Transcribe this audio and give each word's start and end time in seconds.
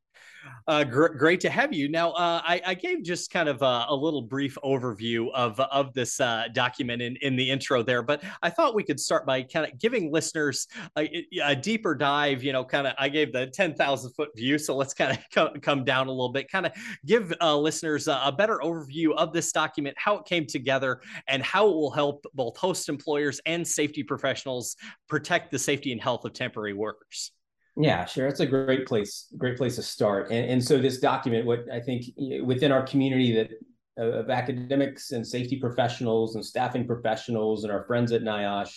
Uh, 0.68 0.84
gr- 0.84 1.08
great 1.08 1.40
to 1.42 1.50
have 1.50 1.74
you. 1.74 1.90
Now, 1.90 2.12
uh, 2.12 2.42
I, 2.44 2.62
I, 2.66 2.74
gave 2.74 3.04
just 3.04 3.32
kind 3.32 3.50
of 3.50 3.62
a, 3.62 3.86
a, 3.90 3.96
little 3.96 4.22
brief 4.22 4.58
overview 4.64 5.32
of 5.34 5.60
of 5.60 5.94
this 5.94 6.20
uh, 6.20 6.48
document 6.54 7.02
in, 7.02 7.16
in 7.22 7.36
the 7.36 7.50
intro 7.50 7.84
there, 7.84 8.04
but 8.04 8.24
I 8.42 8.50
thought 8.50 8.76
we 8.76 8.84
could 8.84 9.00
start 9.00 9.26
by 9.26 9.44
kind 9.44 9.66
of 9.66 9.80
giving 9.80 10.12
listeners 10.12 10.68
a, 10.98 11.26
a 11.44 11.56
deeper 11.56 11.96
dive. 11.96 12.44
You 12.44 12.54
know, 12.54 12.64
kind 12.64 12.88
of 12.88 12.94
I 12.98 13.10
gave 13.10 13.34
the 13.34 13.48
ten 13.48 13.74
thousand 13.74 14.12
foot 14.12 14.30
view, 14.36 14.58
so 14.58 14.76
let's 14.76 14.94
kind 14.94 15.18
of 15.18 15.24
co- 15.34 15.54
come 15.62 15.84
down 15.84 16.08
a 16.08 16.12
little 16.12 16.32
bit, 16.32 16.52
kind 16.52 16.66
of 16.66 16.74
give 17.06 17.34
uh, 17.42 17.58
listeners 17.58 18.08
a, 18.08 18.22
a 18.26 18.32
better 18.32 18.60
overview 18.64 19.14
of 19.16 19.34
this 19.34 19.52
document, 19.52 19.96
how 19.98 20.18
it 20.18 20.26
came 20.26 20.46
together, 20.46 21.02
and 21.28 21.42
how 21.44 21.68
it 21.68 21.74
will 21.74 21.92
help 21.92 22.26
both 22.34 22.56
host 22.58 22.90
employers 22.90 23.42
and 23.46 23.68
safety 23.68 24.04
professionals 24.04 24.76
protect 25.08 25.52
the 25.52 25.60
safety 25.60 25.92
and 25.92 26.02
health 26.02 26.26
of 26.26 26.34
temporary 26.34 26.74
workers. 26.74 27.32
Yeah, 27.78 28.06
sure. 28.06 28.28
It's 28.28 28.42
a 28.42 28.46
great 28.46 28.86
place, 28.86 29.28
great 29.38 29.58
place 29.58 29.76
to 29.78 29.84
start. 29.84 30.32
And, 30.32 30.50
and 30.52 30.64
so 30.64 30.78
this 30.80 31.00
document, 31.00 31.46
what 31.46 31.66
I 31.72 31.80
think 31.80 32.06
within 32.44 32.72
our 32.72 32.84
community 32.84 33.34
that 33.34 33.52
of 33.98 34.30
academics 34.30 35.12
and 35.12 35.28
safety 35.28 35.60
professionals 35.60 36.36
and 36.36 36.46
staffing 36.46 36.88
professionals 36.88 37.64
and 37.64 37.72
our 37.74 37.84
friends 37.86 38.14
at 38.14 38.22
NIOSH 38.22 38.74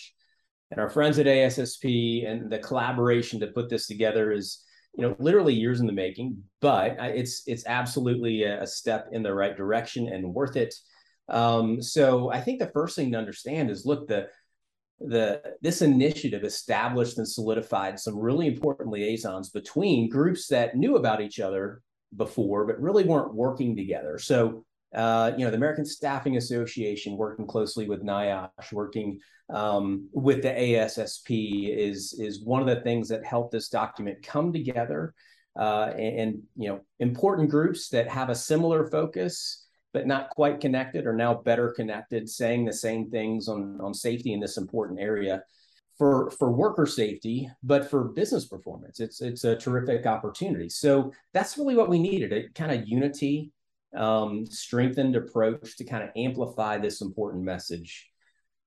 and 0.71 0.81
our 0.81 0.89
friends 0.89 1.17
at 1.17 1.27
ASSP 1.27 2.29
and 2.29 2.51
the 2.51 2.59
collaboration 2.59 3.39
to 3.39 3.47
put 3.47 3.69
this 3.69 3.87
together 3.87 4.33
is, 4.33 4.63
you 4.97 5.01
know, 5.01 5.15
literally 5.19 5.53
years 5.53 5.79
in 5.79 5.87
the 5.87 5.93
making, 5.93 6.43
but 6.59 6.97
it's 6.99 7.43
it's 7.47 7.65
absolutely 7.67 8.43
a 8.43 8.67
step 8.67 9.07
in 9.11 9.23
the 9.23 9.33
right 9.33 9.55
direction 9.55 10.09
and 10.09 10.33
worth 10.33 10.55
it. 10.57 10.73
Um, 11.29 11.81
so 11.81 12.29
I 12.29 12.41
think 12.41 12.59
the 12.59 12.71
first 12.73 12.95
thing 12.95 13.11
to 13.13 13.17
understand 13.17 13.71
is, 13.71 13.85
look, 13.85 14.07
the 14.07 14.27
the 15.07 15.41
this 15.61 15.81
initiative 15.81 16.43
established 16.43 17.17
and 17.17 17.27
solidified 17.27 17.99
some 17.99 18.17
really 18.17 18.47
important 18.47 18.89
liaisons 18.89 19.49
between 19.49 20.09
groups 20.09 20.47
that 20.47 20.75
knew 20.75 20.95
about 20.95 21.21
each 21.21 21.39
other 21.39 21.81
before 22.15 22.65
but 22.65 22.81
really 22.81 23.03
weren't 23.03 23.33
working 23.33 23.75
together. 23.75 24.17
So 24.17 24.65
uh, 24.95 25.31
you 25.37 25.43
know 25.43 25.49
the 25.49 25.57
american 25.57 25.85
staffing 25.85 26.37
association 26.37 27.17
working 27.17 27.47
closely 27.47 27.87
with 27.87 28.03
NIOSH 28.03 28.71
working 28.71 29.19
um, 29.53 30.07
with 30.13 30.41
the 30.41 30.49
ASSP 30.49 31.75
is 31.75 32.13
is 32.19 32.43
one 32.43 32.61
of 32.61 32.67
the 32.67 32.81
things 32.81 33.09
that 33.09 33.25
helped 33.25 33.51
this 33.51 33.69
document 33.69 34.23
come 34.23 34.53
together. 34.53 35.13
Uh, 35.59 35.93
and, 35.97 36.19
and 36.19 36.41
you 36.55 36.69
know 36.69 36.79
important 36.99 37.49
groups 37.49 37.89
that 37.89 38.07
have 38.07 38.29
a 38.29 38.35
similar 38.35 38.89
focus 38.89 39.62
but 39.93 40.07
not 40.07 40.29
quite 40.31 40.59
connected 40.59 41.05
are 41.05 41.15
now 41.15 41.33
better 41.35 41.71
connected, 41.71 42.27
saying 42.27 42.65
the 42.65 42.73
same 42.73 43.09
things 43.09 43.47
on, 43.47 43.79
on 43.79 43.93
safety 43.93 44.33
in 44.33 44.39
this 44.39 44.57
important 44.57 44.99
area 44.99 45.43
for 45.97 46.31
for 46.31 46.51
worker 46.51 46.87
safety, 46.87 47.49
but 47.61 47.89
for 47.89 48.05
business 48.05 48.47
performance. 48.47 48.99
It's 48.99 49.21
it's 49.21 49.43
a 49.43 49.55
terrific 49.55 50.05
opportunity. 50.05 50.69
So 50.69 51.11
that's 51.33 51.57
really 51.57 51.75
what 51.75 51.89
we 51.89 51.99
needed, 51.99 52.33
a 52.33 52.49
kind 52.49 52.71
of 52.71 52.87
unity, 52.87 53.51
um, 53.95 54.45
strengthened 54.47 55.15
approach 55.15 55.77
to 55.77 55.85
kind 55.85 56.03
of 56.03 56.09
amplify 56.15 56.79
this 56.79 57.01
important 57.01 57.43
message. 57.43 58.09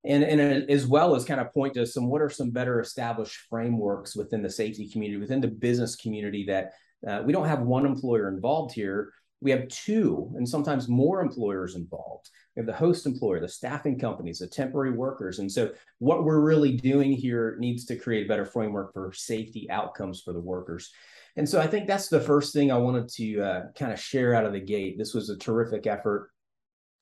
And, 0.05 0.23
and 0.23 0.71
as 0.71 0.87
well 0.87 1.17
as 1.17 1.25
kind 1.25 1.41
of 1.41 1.53
point 1.53 1.75
to 1.75 1.85
some 1.85 2.07
what 2.07 2.23
are 2.23 2.31
some 2.31 2.51
better 2.51 2.79
established 2.81 3.41
frameworks 3.51 4.15
within 4.15 4.41
the 4.41 4.51
safety 4.51 4.89
community, 4.89 5.21
within 5.21 5.41
the 5.41 5.49
business 5.49 5.97
community 5.97 6.47
that 6.47 6.75
uh, 7.05 7.23
we 7.27 7.33
don't 7.33 7.49
have 7.49 7.63
one 7.63 7.85
employer 7.85 8.29
involved 8.29 8.73
here, 8.73 9.11
we 9.41 9.51
have 9.51 9.69
two 9.69 10.33
and 10.37 10.49
sometimes 10.49 10.89
more 10.89 11.21
employers 11.21 11.75
involved. 11.75 12.31
We 12.55 12.61
have 12.61 12.67
the 12.67 12.73
host 12.73 13.07
employer, 13.07 13.39
the 13.41 13.49
staffing 13.49 13.99
companies, 13.99 14.39
the 14.39 14.47
temporary 14.47 14.93
workers. 14.93 15.41
And 15.41 15.51
so, 15.51 15.73
what 15.99 16.25
we're 16.25 16.41
really 16.41 16.77
doing 16.77 17.13
here 17.13 17.57
needs 17.59 17.85
to 17.87 17.97
create 17.97 18.27
a 18.27 18.29
better 18.29 18.47
framework 18.47 18.95
for 18.95 19.13
safety 19.13 19.71
outcomes 19.71 20.23
for 20.23 20.33
the 20.33 20.41
workers. 20.41 20.91
And 21.37 21.47
so, 21.47 21.61
I 21.61 21.67
think 21.67 21.87
that's 21.87 22.09
the 22.09 22.21
first 22.21 22.55
thing 22.55 22.73
I 22.73 22.79
wanted 22.79 23.09
to 23.11 23.41
uh, 23.41 23.63
kind 23.79 23.93
of 23.93 24.01
share 24.01 24.35
out 24.35 24.47
of 24.47 24.53
the 24.53 24.61
gate. 24.61 24.97
This 24.97 25.13
was 25.13 25.29
a 25.29 25.37
terrific 25.37 25.87
effort. 25.87 26.31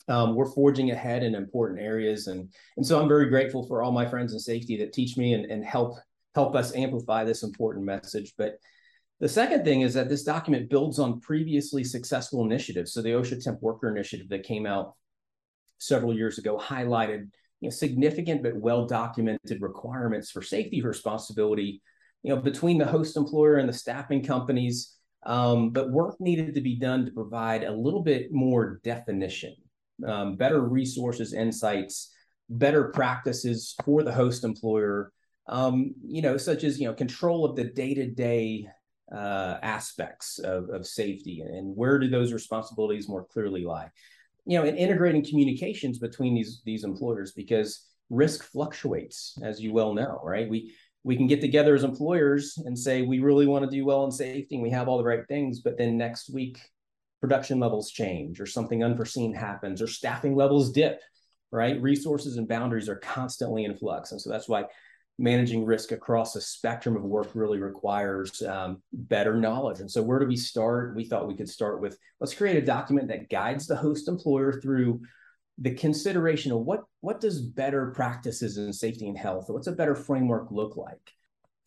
Um, 0.09 0.34
we're 0.34 0.53
forging 0.53 0.91
ahead 0.91 1.22
in 1.22 1.34
important 1.34 1.81
areas, 1.81 2.27
and 2.27 2.53
and 2.77 2.84
so 2.84 3.01
I'm 3.01 3.09
very 3.09 3.31
grateful 3.31 3.66
for 3.66 3.83
all 3.83 3.93
my 3.93 4.06
friends 4.06 4.33
in 4.33 4.41
safety 4.41 4.77
that 4.78 4.93
teach 4.93 5.16
me 5.16 5.34
and, 5.34 5.47
and 5.47 5.65
help 5.65 5.97
help 6.34 6.56
us 6.56 6.75
amplify 6.75 7.25
this 7.25 7.45
important 7.45 7.87
message. 7.87 8.34
But 8.37 8.59
the 9.20 9.28
second 9.28 9.64
thing 9.64 9.82
is 9.82 9.94
that 9.94 10.08
this 10.08 10.25
document 10.25 10.69
builds 10.69 10.98
on 10.98 11.20
previously 11.20 11.84
successful 11.84 12.44
initiatives. 12.44 12.92
So 12.92 13.00
the 13.00 13.10
OSHA 13.10 13.44
Temp 13.44 13.62
Worker 13.62 13.88
Initiative 13.88 14.28
that 14.30 14.42
came 14.42 14.66
out 14.66 14.94
several 15.78 16.14
years 16.14 16.38
ago 16.38 16.58
highlighted 16.58 17.28
you 17.60 17.69
know, 17.69 17.70
significant 17.70 18.42
but 18.42 18.56
well-documented 18.56 19.62
requirements 19.62 20.30
for 20.30 20.42
safety 20.42 20.82
responsibility, 20.82 21.80
you 22.22 22.34
know, 22.34 22.41
between 22.41 22.76
the 22.76 22.84
host 22.84 23.16
employer 23.16 23.56
and 23.56 23.69
the 23.69 23.72
staffing 23.72 24.22
companies. 24.22 24.97
Um, 25.24 25.70
but 25.70 25.91
work 25.91 26.20
needed 26.20 26.54
to 26.54 26.60
be 26.60 26.76
done 26.76 27.06
to 27.06 27.10
provide 27.10 27.64
a 27.64 27.72
little 27.72 28.03
bit 28.03 28.30
more 28.30 28.80
definition, 28.84 29.54
um, 30.06 30.36
better 30.36 30.60
resources, 30.60 31.32
insights, 31.32 32.12
better 32.50 32.88
practices 32.88 33.74
for 33.84 34.03
the 34.03 34.12
host 34.12 34.44
employer, 34.44 35.12
um, 35.48 35.94
you 36.06 36.20
know, 36.20 36.36
such 36.36 36.64
as 36.64 36.78
you 36.78 36.86
know 36.86 36.92
control 36.92 37.47
of 37.47 37.56
the 37.56 37.64
day-to-day 37.64 38.66
uh, 39.14 39.58
aspects 39.62 40.38
of, 40.38 40.69
of 40.70 40.86
safety 40.86 41.41
and 41.41 41.77
where 41.77 41.98
do 41.98 42.09
those 42.09 42.33
responsibilities 42.33 43.09
more 43.09 43.24
clearly 43.24 43.65
lie? 43.65 43.91
You 44.47 44.59
know 44.59 44.65
and 44.66 44.77
integrating 44.77 45.24
communications 45.24 45.98
between 45.98 46.34
these 46.34 46.60
these 46.65 46.84
employers 46.84 47.33
because 47.33 47.86
risk 48.10 48.44
fluctuates 48.44 49.39
as 49.42 49.60
you 49.60 49.72
well 49.72 49.94
know 49.94 50.21
right? 50.22 50.48
We 50.48 50.74
we 51.03 51.16
can 51.16 51.27
get 51.27 51.41
together 51.41 51.74
as 51.74 51.84
employers 51.84 52.59
and 52.65 52.78
say 52.78 53.03
we 53.03 53.21
really 53.21 53.47
want 53.47 53.65
to 53.65 53.71
do 53.71 53.84
well 53.84 54.04
in 54.04 54.10
safety 54.10 54.56
and 54.56 54.62
we 54.62 54.71
have 54.71 54.89
all 54.89 54.98
the 54.98 55.04
right 55.04 55.27
things 55.28 55.60
but 55.60 55.78
then 55.78 55.97
next 55.97 56.30
week 56.30 56.59
production 57.21 57.59
levels 57.59 57.91
change 57.91 58.41
or 58.41 58.47
something 58.47 58.84
unforeseen 58.84 59.34
happens 59.34 59.80
or 59.80 59.86
staffing 59.86 60.34
levels 60.34 60.72
dip 60.72 61.00
right? 61.54 61.80
Resources 61.80 62.36
and 62.36 62.48
boundaries 62.48 62.89
are 62.89 62.97
constantly 62.97 63.65
in 63.65 63.77
flux. 63.77 64.10
And 64.10 64.21
so 64.21 64.28
that's 64.28 64.48
why 64.48 64.65
managing 65.19 65.65
risk 65.65 65.93
across 65.93 66.34
a 66.34 66.41
spectrum 66.41 66.97
of 66.97 67.03
work 67.03 67.31
really 67.34 67.61
requires 67.61 68.43
um, 68.43 68.83
better 68.93 69.37
knowledge. 69.37 69.81
And 69.81 69.91
so, 69.91 70.03
where 70.03 70.19
do 70.19 70.27
we 70.27 70.37
start? 70.37 70.97
We 70.97 71.05
thought 71.05 71.28
we 71.28 71.37
could 71.37 71.49
start 71.49 71.81
with 71.81 71.99
let's 72.21 72.34
create 72.34 72.57
a 72.57 72.66
document 72.66 73.09
that 73.09 73.31
guides 73.31 73.66
the 73.66 73.77
host 73.77 74.09
employer 74.09 74.61
through 74.61 75.01
the 75.59 75.75
consideration 75.75 76.53
of 76.53 76.61
what 76.61 76.83
what 77.01 77.21
does 77.21 77.41
better 77.41 77.93
practices 77.93 78.59
in 78.59 78.72
safety 78.72 79.07
and 79.07 79.16
health 79.16 79.47
what's 79.49 79.69
a 79.69 79.72
better 79.72 79.95
framework 79.95 80.51
look 80.51 80.77
like 80.77 81.13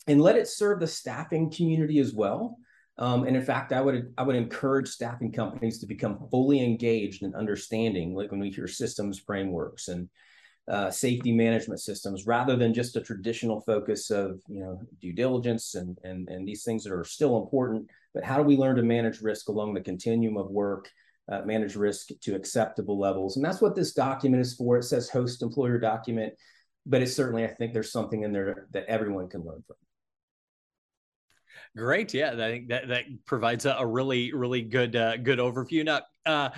and 0.06 0.20
let 0.20 0.36
it 0.36 0.46
serve 0.46 0.78
the 0.78 0.86
staffing 0.86 1.50
community 1.50 1.98
as 1.98 2.12
well 2.12 2.58
um, 2.98 3.24
and 3.24 3.34
in 3.34 3.42
fact 3.42 3.72
i 3.72 3.80
would 3.80 4.12
i 4.18 4.22
would 4.22 4.36
encourage 4.36 4.88
staffing 4.88 5.32
companies 5.32 5.78
to 5.78 5.86
become 5.86 6.28
fully 6.30 6.62
engaged 6.62 7.22
in 7.22 7.34
understanding 7.34 8.14
like 8.14 8.30
when 8.30 8.40
we 8.40 8.50
hear 8.50 8.68
systems 8.68 9.18
frameworks 9.18 9.88
and 9.88 10.08
uh, 10.70 10.90
safety 10.90 11.32
management 11.32 11.80
systems 11.80 12.26
rather 12.26 12.56
than 12.56 12.74
just 12.74 12.96
a 12.96 13.00
traditional 13.00 13.60
focus 13.62 14.10
of 14.10 14.40
you 14.48 14.60
know 14.60 14.80
due 15.00 15.12
diligence 15.12 15.74
and, 15.74 15.98
and 16.04 16.28
and 16.28 16.46
these 16.46 16.62
things 16.62 16.84
that 16.84 16.92
are 16.92 17.04
still 17.04 17.42
important 17.42 17.86
but 18.12 18.24
how 18.24 18.36
do 18.36 18.42
we 18.42 18.56
learn 18.56 18.76
to 18.76 18.82
manage 18.82 19.22
risk 19.22 19.48
along 19.48 19.72
the 19.72 19.80
continuum 19.80 20.36
of 20.36 20.50
work 20.50 20.90
uh, 21.30 21.42
manage 21.44 21.76
risk 21.76 22.08
to 22.22 22.34
acceptable 22.34 22.98
levels. 22.98 23.36
And 23.36 23.44
that's 23.44 23.60
what 23.60 23.74
this 23.74 23.92
document 23.92 24.40
is 24.40 24.54
for. 24.54 24.78
It 24.78 24.84
says 24.84 25.10
host 25.10 25.42
employer 25.42 25.78
document, 25.78 26.32
but 26.86 27.02
it's 27.02 27.14
certainly, 27.14 27.44
I 27.44 27.48
think 27.48 27.72
there's 27.72 27.92
something 27.92 28.22
in 28.22 28.32
there 28.32 28.66
that 28.72 28.86
everyone 28.86 29.28
can 29.28 29.44
learn 29.44 29.62
from. 29.66 29.76
Great, 31.76 32.14
yeah, 32.14 32.32
I 32.32 32.36
think 32.36 32.68
that 32.68 32.88
that 32.88 33.04
provides 33.26 33.66
a, 33.66 33.76
a 33.78 33.86
really, 33.86 34.32
really 34.32 34.62
good, 34.62 34.96
uh, 34.96 35.18
good 35.18 35.38
overview. 35.38 35.84
Now, 35.84 36.00
uh, 36.24 36.48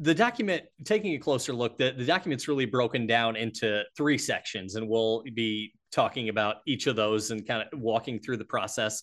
the 0.00 0.14
document, 0.14 0.64
taking 0.84 1.14
a 1.14 1.18
closer 1.18 1.52
look, 1.52 1.78
the, 1.78 1.92
the 1.96 2.04
document's 2.04 2.48
really 2.48 2.64
broken 2.64 3.06
down 3.06 3.36
into 3.36 3.82
three 3.96 4.18
sections, 4.18 4.74
and 4.74 4.88
we'll 4.88 5.22
be 5.34 5.72
talking 5.92 6.28
about 6.28 6.56
each 6.66 6.86
of 6.86 6.96
those 6.96 7.30
and 7.30 7.46
kind 7.46 7.62
of 7.62 7.78
walking 7.78 8.18
through 8.18 8.38
the 8.38 8.44
process 8.44 9.02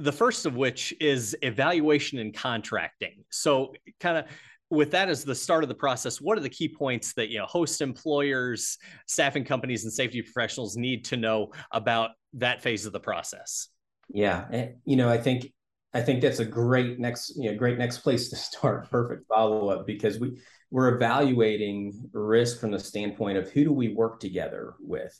the 0.00 0.12
first 0.12 0.46
of 0.46 0.56
which 0.56 0.94
is 1.00 1.36
evaluation 1.42 2.18
and 2.18 2.34
contracting. 2.34 3.22
So, 3.30 3.74
kind 4.00 4.18
of 4.18 4.24
with 4.70 4.92
that 4.92 5.08
as 5.08 5.24
the 5.24 5.34
start 5.34 5.64
of 5.64 5.68
the 5.68 5.74
process, 5.74 6.20
what 6.20 6.38
are 6.38 6.40
the 6.40 6.50
key 6.50 6.68
points 6.68 7.12
that 7.14 7.28
you 7.28 7.38
know 7.38 7.46
host 7.46 7.80
employers, 7.80 8.78
staffing 9.06 9.44
companies, 9.44 9.84
and 9.84 9.92
safety 9.92 10.22
professionals 10.22 10.76
need 10.76 11.04
to 11.06 11.16
know 11.16 11.52
about 11.72 12.10
that 12.34 12.62
phase 12.62 12.86
of 12.86 12.92
the 12.92 13.00
process? 13.00 13.68
Yeah, 14.08 14.68
you 14.84 14.96
know, 14.96 15.08
I 15.08 15.18
think 15.18 15.52
I 15.92 16.00
think 16.00 16.22
that's 16.22 16.38
a 16.38 16.44
great 16.44 16.98
next 17.00 17.36
you 17.36 17.50
know 17.50 17.56
great 17.56 17.78
next 17.78 17.98
place 17.98 18.28
to 18.30 18.36
start. 18.48 18.90
Perfect 18.90 19.26
follow 19.28 19.68
up 19.68 19.86
because 19.86 20.18
we 20.18 20.40
we're 20.70 20.94
evaluating 20.94 22.08
risk 22.12 22.60
from 22.60 22.70
the 22.70 22.78
standpoint 22.78 23.38
of 23.38 23.50
who 23.50 23.64
do 23.64 23.72
we 23.72 23.92
work 23.94 24.20
together 24.20 24.74
with. 24.80 25.18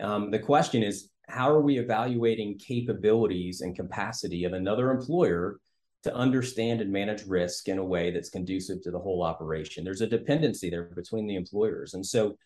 Um, 0.00 0.30
the 0.30 0.38
question 0.38 0.82
is 0.82 1.10
how 1.28 1.50
are 1.50 1.60
we 1.60 1.78
evaluating 1.78 2.58
capabilities 2.58 3.60
and 3.60 3.76
capacity 3.76 4.44
of 4.44 4.52
another 4.52 4.90
employer 4.90 5.58
to 6.02 6.14
understand 6.14 6.80
and 6.80 6.90
manage 6.90 7.24
risk 7.26 7.68
in 7.68 7.78
a 7.78 7.84
way 7.84 8.10
that's 8.10 8.28
conducive 8.28 8.82
to 8.82 8.90
the 8.90 8.98
whole 8.98 9.22
operation 9.22 9.84
there's 9.84 10.00
a 10.00 10.06
dependency 10.06 10.68
there 10.68 10.84
between 10.96 11.26
the 11.26 11.36
employers 11.36 11.94
and 11.94 12.04
so 12.04 12.36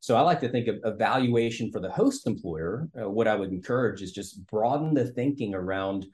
so 0.00 0.16
i 0.16 0.20
like 0.20 0.40
to 0.40 0.48
think 0.48 0.66
of 0.66 0.78
evaluation 0.84 1.70
for 1.70 1.80
the 1.80 1.90
host 1.90 2.26
employer 2.26 2.88
uh, 3.00 3.08
what 3.08 3.28
i 3.28 3.34
would 3.34 3.50
encourage 3.50 4.02
is 4.02 4.12
just 4.12 4.44
broaden 4.46 4.94
the 4.94 5.04
thinking 5.12 5.54
around 5.54 6.06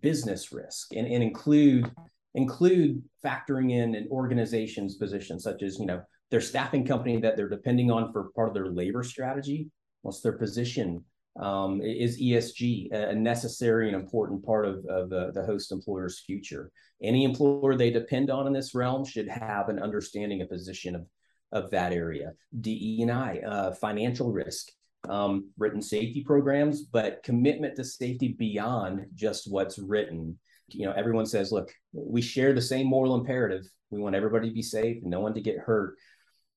business 0.00 0.52
risk 0.52 0.94
and, 0.94 1.06
and 1.06 1.22
include 1.22 1.90
include 2.34 3.02
factoring 3.24 3.72
in 3.72 3.94
an 3.94 4.06
organization's 4.10 4.96
position 4.96 5.40
such 5.40 5.62
as 5.62 5.78
you 5.78 5.86
know 5.86 6.02
their 6.30 6.40
staffing 6.40 6.86
company 6.86 7.16
that 7.16 7.36
they're 7.36 7.48
depending 7.48 7.90
on 7.90 8.12
for 8.12 8.30
part 8.36 8.48
of 8.48 8.54
their 8.54 8.68
labor 8.68 9.02
strategy 9.02 9.68
what's 10.02 10.20
their 10.20 10.32
position 10.32 11.04
um, 11.38 11.80
is 11.80 12.20
ESG 12.20 12.92
a 12.92 13.14
necessary 13.14 13.88
and 13.88 13.96
important 13.96 14.44
part 14.44 14.66
of, 14.66 14.84
of 14.86 15.10
the, 15.10 15.30
the 15.32 15.44
host 15.44 15.72
employer's 15.72 16.20
future? 16.20 16.70
Any 17.02 17.24
employer 17.24 17.76
they 17.76 17.90
depend 17.90 18.30
on 18.30 18.46
in 18.46 18.52
this 18.52 18.74
realm 18.74 19.04
should 19.04 19.28
have 19.28 19.68
an 19.68 19.78
understanding, 19.78 20.42
of 20.42 20.46
a 20.46 20.48
position 20.48 20.96
of, 20.96 21.06
of 21.52 21.70
that 21.70 21.92
area. 21.92 22.32
DE&I, 22.60 23.38
uh, 23.38 23.72
financial 23.74 24.32
risk, 24.32 24.68
um, 25.10 25.50
written 25.58 25.82
safety 25.82 26.22
programs, 26.24 26.82
but 26.82 27.22
commitment 27.22 27.76
to 27.76 27.84
safety 27.84 28.28
beyond 28.38 29.06
just 29.14 29.50
what's 29.50 29.78
written. 29.78 30.38
You 30.68 30.86
know, 30.86 30.92
everyone 30.92 31.26
says, 31.26 31.50
look, 31.50 31.70
we 31.92 32.22
share 32.22 32.52
the 32.52 32.62
same 32.62 32.86
moral 32.86 33.16
imperative. 33.16 33.64
We 33.90 34.00
want 34.00 34.14
everybody 34.14 34.48
to 34.48 34.54
be 34.54 34.62
safe, 34.62 34.98
no 35.02 35.20
one 35.20 35.34
to 35.34 35.40
get 35.40 35.58
hurt. 35.58 35.96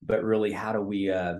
But 0.03 0.23
really, 0.23 0.51
how 0.51 0.71
do 0.71 0.81
we 0.81 1.09
uh, 1.09 1.35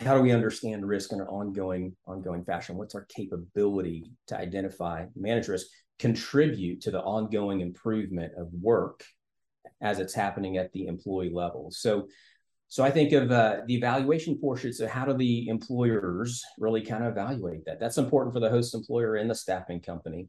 how 0.00 0.16
do 0.16 0.22
we 0.22 0.32
understand 0.32 0.86
risk 0.86 1.12
in 1.12 1.20
an 1.20 1.26
ongoing 1.28 1.94
ongoing 2.06 2.44
fashion 2.44 2.76
what's 2.76 2.94
our 2.94 3.04
capability 3.04 4.10
to 4.26 4.36
identify 4.36 5.06
manage 5.14 5.48
risk 5.48 5.66
contribute 5.98 6.80
to 6.80 6.90
the 6.90 7.00
ongoing 7.00 7.60
improvement 7.60 8.32
of 8.36 8.48
work 8.60 9.04
as 9.80 10.00
it's 10.00 10.14
happening 10.14 10.56
at 10.56 10.72
the 10.72 10.86
employee 10.86 11.30
level 11.32 11.70
so 11.70 12.08
so 12.68 12.82
i 12.82 12.90
think 12.90 13.12
of 13.12 13.30
uh, 13.30 13.58
the 13.66 13.74
evaluation 13.74 14.36
portion 14.38 14.72
so 14.72 14.86
how 14.86 15.04
do 15.04 15.12
the 15.14 15.48
employers 15.48 16.42
really 16.58 16.82
kind 16.82 17.04
of 17.04 17.12
evaluate 17.12 17.64
that 17.64 17.80
that's 17.80 17.98
important 17.98 18.32
for 18.34 18.40
the 18.40 18.50
host 18.50 18.74
employer 18.74 19.16
and 19.16 19.30
the 19.30 19.34
staffing 19.34 19.80
company 19.80 20.28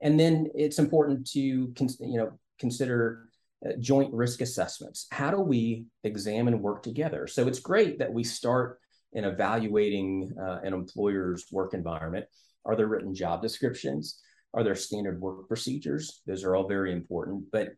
and 0.00 0.18
then 0.18 0.48
it's 0.54 0.78
important 0.78 1.26
to 1.26 1.40
you 1.40 2.18
know 2.18 2.38
consider 2.58 3.30
uh, 3.66 3.72
joint 3.78 4.12
risk 4.14 4.40
assessments. 4.40 5.06
How 5.10 5.30
do 5.30 5.40
we 5.40 5.84
examine 6.04 6.62
work 6.62 6.82
together? 6.82 7.26
So 7.26 7.46
it's 7.46 7.60
great 7.60 7.98
that 7.98 8.12
we 8.12 8.24
start 8.24 8.78
in 9.12 9.24
evaluating 9.24 10.32
uh, 10.40 10.60
an 10.62 10.72
employer's 10.72 11.44
work 11.52 11.74
environment. 11.74 12.24
Are 12.64 12.74
there 12.74 12.86
written 12.86 13.14
job 13.14 13.42
descriptions? 13.42 14.18
Are 14.54 14.64
there 14.64 14.74
standard 14.74 15.20
work 15.20 15.46
procedures? 15.46 16.22
Those 16.26 16.42
are 16.42 16.56
all 16.56 16.68
very 16.68 16.92
important. 16.92 17.44
But 17.52 17.70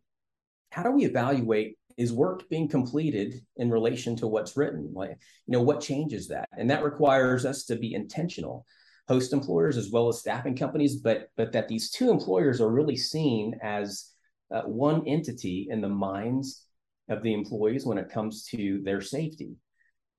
how 0.71 0.85
do 0.85 0.93
we 0.93 1.05
evaluate 1.05 1.79
is 1.97 2.13
work 2.13 2.49
being 2.49 2.69
completed 2.69 3.35
in 3.57 3.71
relation 3.71 4.17
to 4.17 4.27
what's 4.27 4.57
written? 4.57 4.93
Like, 4.95 5.19
you 5.47 5.53
know, 5.53 5.63
what 5.63 5.81
changes 5.81 6.29
that? 6.29 6.49
And 6.57 6.71
that 6.71 6.85
requires 6.85 7.45
us 7.45 7.65
to 7.65 7.77
be 7.77 7.95
intentional 7.95 8.67
host 9.09 9.33
employers 9.33 9.77
as 9.77 9.91
well 9.91 10.09
as 10.09 10.21
staffing 10.21 10.57
companies, 10.57 10.97
but 10.97 11.29
but 11.37 11.53
that 11.53 11.69
these 11.69 11.91
two 11.91 12.11
employers 12.11 12.61
are 12.61 12.71
really 12.71 12.97
seen 12.97 13.59
as 13.63 14.11
uh, 14.53 14.63
one 14.63 15.07
entity 15.07 15.67
in 15.71 15.81
the 15.81 15.89
minds 15.89 16.67
of 17.09 17.23
the 17.23 17.35
employees 17.35 17.85
when 17.85 17.99
it 17.99 18.11
comes 18.11 18.45
to 18.45 18.81
their 18.85 19.01
safety. 19.01 19.57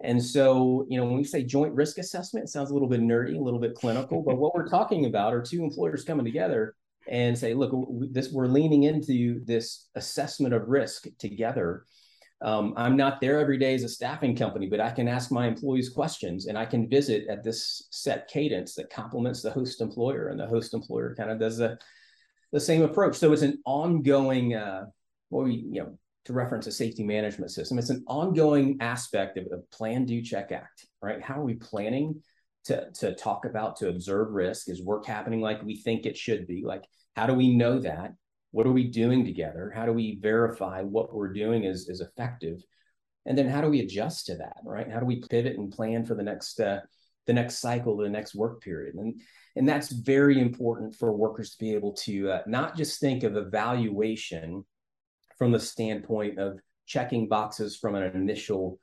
And 0.01 0.21
so, 0.21 0.85
you 0.89 0.97
know, 0.97 1.05
when 1.05 1.15
we 1.15 1.23
say 1.23 1.43
joint 1.43 1.73
risk 1.73 1.97
assessment, 1.97 2.43
it 2.45 2.49
sounds 2.49 2.71
a 2.71 2.73
little 2.73 2.89
bit 2.89 2.99
nerdy, 2.99 3.37
a 3.37 3.41
little 3.41 3.59
bit 3.59 3.75
clinical, 3.75 4.21
but 4.21 4.37
what 4.37 4.53
we're 4.53 4.67
talking 4.67 5.05
about 5.05 5.33
are 5.33 5.41
two 5.41 5.63
employers 5.63 6.03
coming 6.03 6.25
together 6.25 6.75
and 7.07 7.37
say, 7.37 7.53
look, 7.53 7.71
this 8.11 8.31
we're 8.31 8.47
leaning 8.47 8.83
into 8.83 9.43
this 9.45 9.89
assessment 9.95 10.53
of 10.53 10.69
risk 10.69 11.07
together. 11.19 11.85
Um, 12.41 12.73
I'm 12.75 12.97
not 12.97 13.21
there 13.21 13.39
every 13.39 13.57
day 13.57 13.73
as 13.73 13.83
a 13.83 13.89
staffing 13.89 14.35
company, 14.35 14.67
but 14.67 14.81
I 14.81 14.91
can 14.91 15.07
ask 15.07 15.31
my 15.31 15.47
employees 15.47 15.89
questions 15.89 16.47
and 16.47 16.57
I 16.57 16.65
can 16.65 16.89
visit 16.89 17.27
at 17.29 17.43
this 17.43 17.87
set 17.89 18.27
cadence 18.27 18.75
that 18.75 18.89
complements 18.89 19.41
the 19.41 19.51
host 19.51 19.79
employer, 19.79 20.27
and 20.27 20.39
the 20.39 20.47
host 20.47 20.73
employer 20.73 21.15
kind 21.15 21.31
of 21.31 21.39
does 21.39 21.57
the 21.57 21.77
the 22.51 22.59
same 22.59 22.83
approach. 22.83 23.15
So 23.15 23.33
it's 23.33 23.41
an 23.41 23.61
ongoing, 23.65 24.55
uh, 24.55 24.85
what 25.29 25.45
we 25.45 25.65
you 25.71 25.81
know 25.81 25.97
to 26.25 26.33
reference 26.33 26.67
a 26.67 26.71
safety 26.71 27.03
management 27.03 27.51
system. 27.51 27.77
It's 27.77 27.89
an 27.89 28.03
ongoing 28.07 28.77
aspect 28.79 29.37
of, 29.37 29.47
of 29.51 29.69
plan, 29.71 30.05
do, 30.05 30.21
check, 30.21 30.51
act, 30.51 30.87
right? 31.01 31.21
How 31.21 31.41
are 31.41 31.43
we 31.43 31.55
planning 31.55 32.21
to, 32.65 32.89
to 32.99 33.15
talk 33.15 33.45
about, 33.45 33.77
to 33.77 33.89
observe 33.89 34.31
risk? 34.31 34.69
Is 34.69 34.83
work 34.83 35.05
happening 35.05 35.41
like 35.41 35.63
we 35.63 35.75
think 35.75 36.05
it 36.05 36.17
should 36.17 36.47
be? 36.47 36.63
Like, 36.65 36.83
how 37.15 37.27
do 37.27 37.33
we 37.33 37.55
know 37.55 37.79
that? 37.79 38.13
What 38.51 38.67
are 38.67 38.71
we 38.71 38.85
doing 38.85 39.25
together? 39.25 39.71
How 39.75 39.85
do 39.85 39.93
we 39.93 40.19
verify 40.21 40.81
what 40.81 41.13
we're 41.13 41.33
doing 41.33 41.63
is, 41.63 41.89
is 41.89 42.01
effective? 42.01 42.61
And 43.25 43.37
then 43.37 43.47
how 43.47 43.61
do 43.61 43.69
we 43.69 43.79
adjust 43.79 44.27
to 44.27 44.35
that, 44.35 44.57
right? 44.63 44.91
How 44.91 44.99
do 44.99 45.05
we 45.05 45.21
pivot 45.21 45.57
and 45.57 45.71
plan 45.71 46.05
for 46.05 46.13
the 46.13 46.23
next, 46.23 46.59
uh, 46.59 46.81
the 47.25 47.33
next 47.33 47.59
cycle, 47.59 47.97
the 47.97 48.09
next 48.09 48.35
work 48.35 48.61
period? 48.61 48.95
And, 48.95 49.19
and 49.55 49.67
that's 49.67 49.91
very 49.91 50.39
important 50.39 50.95
for 50.95 51.15
workers 51.15 51.51
to 51.51 51.57
be 51.57 51.73
able 51.73 51.93
to 51.93 52.29
uh, 52.29 52.41
not 52.47 52.75
just 52.75 52.99
think 52.99 53.23
of 53.23 53.37
evaluation 53.37 54.65
from 55.37 55.51
the 55.51 55.59
standpoint 55.59 56.37
of 56.37 56.59
checking 56.85 57.27
boxes 57.27 57.77
from 57.77 57.95
an 57.95 58.03
initial 58.15 58.79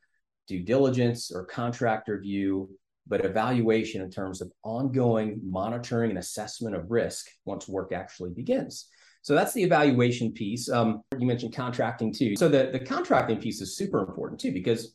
due 0.49 0.65
diligence 0.65 1.31
or 1.31 1.45
contractor 1.45 2.19
view, 2.19 2.69
but 3.11 3.25
evaluation 3.25 4.01
in 4.01 4.11
terms 4.11 4.41
of 4.41 4.51
ongoing 4.63 5.41
monitoring 5.45 6.11
and 6.11 6.19
assessment 6.19 6.75
of 6.77 6.91
risk 6.91 7.27
once 7.45 7.69
work 7.69 7.93
actually 7.93 8.31
begins. 8.31 8.87
So 9.23 9.35
that's 9.35 9.53
the 9.53 9.63
evaluation 9.63 10.33
piece. 10.33 10.71
Um, 10.71 11.03
you 11.19 11.27
mentioned 11.27 11.55
contracting 11.55 12.15
too. 12.15 12.37
So 12.37 12.49
the, 12.49 12.71
the 12.73 12.79
contracting 12.79 13.39
piece 13.39 13.61
is 13.61 13.77
super 13.77 13.99
important 13.99 14.41
too, 14.41 14.53
because 14.53 14.95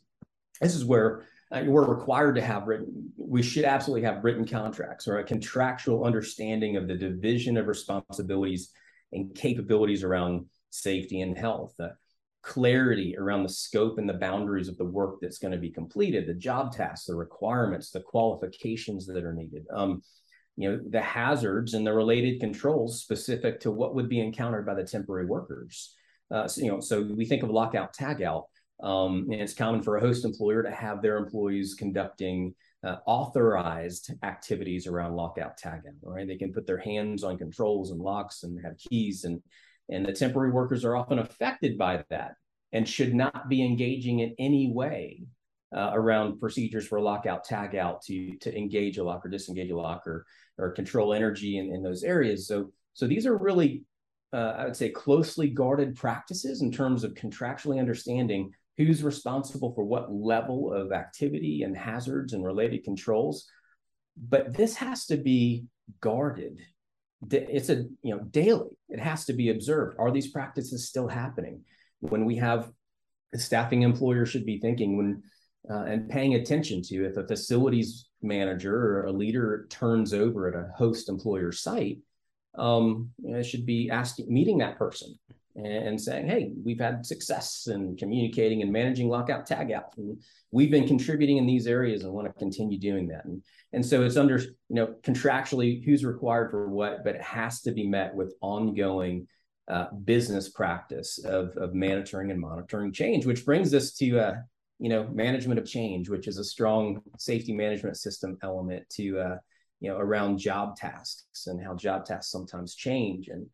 this 0.62 0.74
is 0.74 0.86
where 0.86 1.26
uh, 1.52 1.64
we're 1.68 1.86
required 1.86 2.36
to 2.36 2.42
have 2.42 2.66
written, 2.66 3.12
we 3.18 3.44
should 3.44 3.66
absolutely 3.66 4.02
have 4.08 4.24
written 4.24 4.48
contracts 4.48 5.08
or 5.08 5.20
a 5.20 5.24
contractual 5.24 6.06
understanding 6.06 6.78
of 6.78 6.88
the 6.88 6.96
division 6.96 7.58
of 7.58 7.68
responsibilities 7.68 8.72
and 9.12 9.36
capabilities 9.36 10.04
around 10.04 10.46
safety 10.72 11.22
and 11.22 11.38
health, 11.38 11.74
the 11.78 11.92
clarity 12.46 13.16
around 13.18 13.42
the 13.42 13.50
scope 13.50 13.98
and 13.98 14.08
the 14.08 14.14
boundaries 14.14 14.68
of 14.68 14.78
the 14.78 14.86
work 14.86 15.18
that's 15.20 15.40
going 15.40 15.52
to 15.52 15.58
be 15.58 15.72
completed, 15.72 16.28
the 16.28 16.34
job 16.34 16.72
tasks, 16.72 17.08
the 17.08 17.16
requirements, 17.16 17.90
the 17.90 18.00
qualifications 18.00 19.08
that 19.08 19.24
are 19.24 19.34
needed. 19.34 19.66
Um, 19.74 20.04
you 20.56 20.72
know, 20.72 20.80
the 20.90 21.02
hazards 21.02 21.74
and 21.74 21.86
the 21.86 21.92
related 21.92 22.40
controls 22.40 23.02
specific 23.02 23.60
to 23.62 23.72
what 23.72 23.96
would 23.96 24.08
be 24.08 24.22
encountered 24.22 24.66
by 24.66 24.76
the 24.76 24.84
temporary 24.84 25.26
workers. 25.26 25.96
Uh, 26.30 26.48
so, 26.48 26.62
you 26.62 26.72
know, 26.72 26.80
so 26.80 27.02
we 27.02 27.26
think 27.26 27.42
of 27.42 27.50
lockout 27.50 27.96
tagout. 27.96 28.44
Um, 28.82 29.28
and 29.32 29.42
it's 29.42 29.54
common 29.54 29.82
for 29.82 29.98
a 29.98 30.02
host 30.02 30.24
employer 30.24 30.62
to 30.62 30.72
have 30.72 31.02
their 31.02 31.18
employees 31.18 31.74
conducting 31.74 32.54
uh, 32.84 32.98
authorized 33.08 34.14
activities 34.22 34.86
around 34.86 35.16
lockout 35.16 35.60
tagout. 35.60 35.96
Right, 36.04 36.28
they 36.28 36.38
can 36.38 36.54
put 36.54 36.68
their 36.68 36.78
hands 36.78 37.24
on 37.24 37.40
controls 37.40 37.90
and 37.90 38.00
locks 38.00 38.44
and 38.44 38.64
have 38.64 38.78
keys 38.78 39.24
and 39.24 39.42
and 39.90 40.06
the 40.06 40.14
temporary 40.14 40.52
workers 40.52 40.84
are 40.84 40.96
often 40.96 41.20
affected 41.20 41.78
by 41.78 42.04
that 42.10 42.36
and 42.74 42.88
should 42.88 43.14
not 43.14 43.50
be 43.50 43.64
engaging 43.64 44.20
in 44.20 44.36
any 44.40 44.72
way 44.72 45.24
uh, 45.76 45.92
around 45.94 46.40
procedures 46.40 46.88
for 46.88 47.00
lockout, 47.00 47.46
tagout 47.46 48.02
to, 48.06 48.38
to 48.38 48.56
engage 48.56 48.98
a 48.98 49.04
lock 49.04 49.26
or 49.26 49.30
disengage 49.30 49.72
a 49.72 49.76
lock 49.76 50.06
or, 50.08 50.26
or 50.58 50.72
control 50.72 51.14
energy 51.14 51.58
in, 51.58 51.74
in 51.74 51.84
those 51.84 52.04
areas. 52.04 52.48
So, 52.48 52.72
so 52.94 53.08
these 53.08 53.26
are 53.26 53.38
really 53.38 53.84
uh, 54.36 54.56
I 54.58 54.66
would 54.66 54.76
say, 54.76 54.90
closely 54.90 55.50
guarded 55.50 55.96
practices 55.96 56.62
in 56.62 56.70
terms 56.70 57.06
of 57.06 57.14
contractually 57.14 57.80
understanding 57.80 58.52
who's 58.78 59.02
responsible 59.02 59.74
for 59.74 59.86
what 59.86 60.12
level 60.12 60.74
of 60.74 60.92
activity 60.92 61.64
and 61.64 61.78
hazards 61.78 62.34
and 62.34 62.44
related 62.44 62.84
controls. 62.84 63.48
But 64.18 64.54
this 64.54 64.76
has 64.76 65.06
to 65.06 65.16
be 65.16 65.68
guarded. 66.02 66.60
It's 67.32 67.70
a 67.70 67.86
you 68.02 68.16
know 68.16 68.20
daily. 68.20 68.70
It 68.90 69.00
has 69.00 69.26
to 69.26 69.34
be 69.34 69.50
observed. 69.50 69.98
Are 70.00 70.12
these 70.12 70.32
practices 70.32 70.88
still 70.88 71.08
happening? 71.08 71.62
When 72.00 72.26
we 72.26 72.36
have 72.38 72.72
a 73.34 73.38
staffing 73.38 73.82
employer 73.82 74.26
should 74.26 74.46
be 74.46 74.60
thinking 74.60 74.98
when 74.98 75.24
uh, 75.70 75.84
and 75.84 76.10
paying 76.10 76.36
attention 76.36 76.82
to 76.84 77.06
if 77.06 77.18
a 77.18 77.28
facilities 77.28 78.08
manager 78.22 78.76
or 78.76 79.06
a 79.06 79.12
leader 79.12 79.68
turns 79.70 80.14
over 80.14 80.48
at 80.48 80.56
a 80.56 80.72
host 80.78 81.10
employer 81.10 81.52
site, 81.52 82.00
um, 82.58 83.10
you 83.22 83.32
know, 83.32 83.42
should 83.42 83.66
be 83.66 83.90
asking, 83.90 84.32
meeting 84.32 84.60
that 84.60 84.78
person 84.78 85.18
and 85.56 86.00
saying, 86.00 86.28
"Hey, 86.28 86.52
we've 86.64 86.80
had 86.80 87.06
success 87.06 87.68
in 87.68 87.96
communicating 87.96 88.62
and 88.62 88.72
managing 88.72 89.08
lockout 89.08 89.48
tagout, 89.48 89.98
and 89.98 90.22
we've 90.52 90.72
been 90.72 90.88
contributing 90.88 91.38
in 91.38 91.46
these 91.46 91.68
areas 91.68 92.04
and 92.04 92.14
want 92.14 92.28
to 92.28 92.34
continue 92.34 92.78
doing 92.78 93.08
that." 93.08 93.26
And 93.26 93.42
and 93.72 93.86
so 93.86 94.04
it's 94.04 94.18
under 94.18 94.38
you 94.38 94.56
know 94.70 94.96
contractually 95.04 95.84
who's 95.84 96.04
required 96.04 96.52
for 96.52 96.68
what, 96.70 97.04
but 97.04 97.16
it 97.16 97.22
has 97.22 97.62
to 97.62 97.72
be 97.72 97.88
met 97.88 98.14
with 98.14 98.34
ongoing 98.42 99.28
uh, 99.68 99.92
business 100.04 100.50
practice 100.50 101.20
of 101.24 101.56
of 101.58 101.74
monitoring 101.74 102.32
and 102.32 102.40
monitoring 102.40 102.92
change, 102.92 103.26
which 103.26 103.46
brings 103.46 103.74
us 103.74 103.94
to 103.94 104.20
uh, 104.20 104.36
you 104.80 104.90
know 104.90 105.08
management 105.08 105.60
of 105.60 105.66
change, 105.66 106.10
which 106.10 106.28
is 106.28 106.38
a 106.38 106.44
strong 106.44 107.02
safety 107.18 107.54
management 107.54 107.98
system 107.98 108.38
element 108.44 108.84
to 108.90 109.20
uh, 109.20 109.38
you 109.80 109.90
know 109.90 109.98
around 109.98 110.38
job 110.38 110.76
tasks 110.76 111.48
and 111.48 111.64
how 111.64 111.76
job 111.76 112.06
tasks 112.06 112.32
sometimes 112.32 112.76
change 112.76 113.30
and 113.30 113.46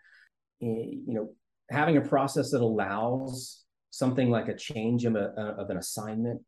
eh, 0.62 0.96
you 1.06 1.14
know 1.14 1.30
having 1.72 1.98
a 1.98 2.02
process 2.02 2.52
that 2.52 2.62
allows 2.62 3.64
something 3.90 4.30
like 4.30 4.48
a 4.48 4.56
change 4.56 5.06
of, 5.06 5.16
a, 5.16 5.30
of 5.58 5.70
an 5.70 5.78
assignment 5.78 6.42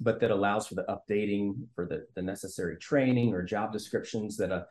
but 0.00 0.18
that 0.20 0.32
allows 0.32 0.66
for 0.66 0.74
the 0.74 0.84
updating 0.88 1.54
for 1.74 1.86
the, 1.86 2.04
the 2.16 2.22
necessary 2.22 2.76
training 2.78 3.32
or 3.32 3.42
job 3.42 3.72
descriptions 3.72 4.36
that 4.36 4.50
a, 4.50 4.66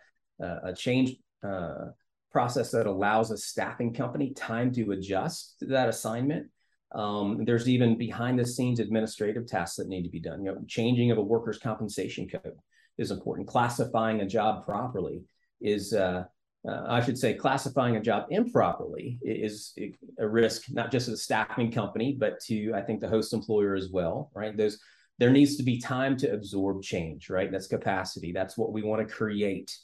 a 0.63 0.74
change 0.74 1.15
uh, 1.48 1.86
process 2.32 2.72
that 2.72 2.88
allows 2.88 3.32
a 3.32 3.38
staffing 3.38 3.94
company 3.94 4.34
time 4.34 4.72
to 4.72 4.92
adjust 4.92 5.60
to 5.60 5.65
that 5.65 5.89
assignment 5.89 6.48
um, 6.94 7.44
there's 7.46 7.70
even 7.70 7.98
behind 7.98 8.38
the 8.38 8.46
scenes 8.46 8.80
administrative 8.80 9.48
tasks 9.48 9.77
that 9.77 9.88
need 9.88 10.03
to 10.03 10.10
be 10.10 10.20
done 10.20 10.44
you 10.44 10.51
know 10.51 10.58
changing 10.68 11.12
of 11.12 11.18
a 11.18 11.22
workers 11.22 11.58
compensation 11.58 12.27
code 12.27 12.58
is 12.98 13.12
important. 13.12 13.48
Classifying 13.48 14.22
a 14.22 14.27
job 14.27 14.65
properly 14.65 15.24
is, 15.62 15.94
uh, 15.94 16.24
uh, 16.67 16.84
I 16.88 17.01
should 17.01 17.17
say, 17.17 17.34
classifying 17.34 17.98
a 17.98 18.01
job 18.01 18.27
improperly 18.29 19.20
is 19.22 19.74
a 20.17 20.27
risk, 20.27 20.72
not 20.72 20.91
just 20.91 21.05
to 21.05 21.12
the 21.12 21.17
staffing 21.17 21.72
company, 21.72 22.15
but 22.17 22.39
to, 22.46 22.74
I 22.74 22.82
think, 22.82 23.01
the 23.01 23.10
host 23.10 23.34
employer 23.34 23.75
as 23.75 23.89
well, 23.91 24.32
right? 24.34 24.55
There's, 24.55 24.79
there 25.20 25.29
needs 25.32 25.58
to 25.58 25.63
be 25.63 25.79
time 25.79 26.15
to 26.17 26.32
absorb 26.32 26.82
change, 26.82 27.29
right? 27.29 27.51
That's 27.51 27.67
capacity. 27.67 28.32
That's 28.32 28.58
what 28.58 28.72
we 28.72 28.82
want 28.82 29.05
to 29.05 29.13
create 29.13 29.75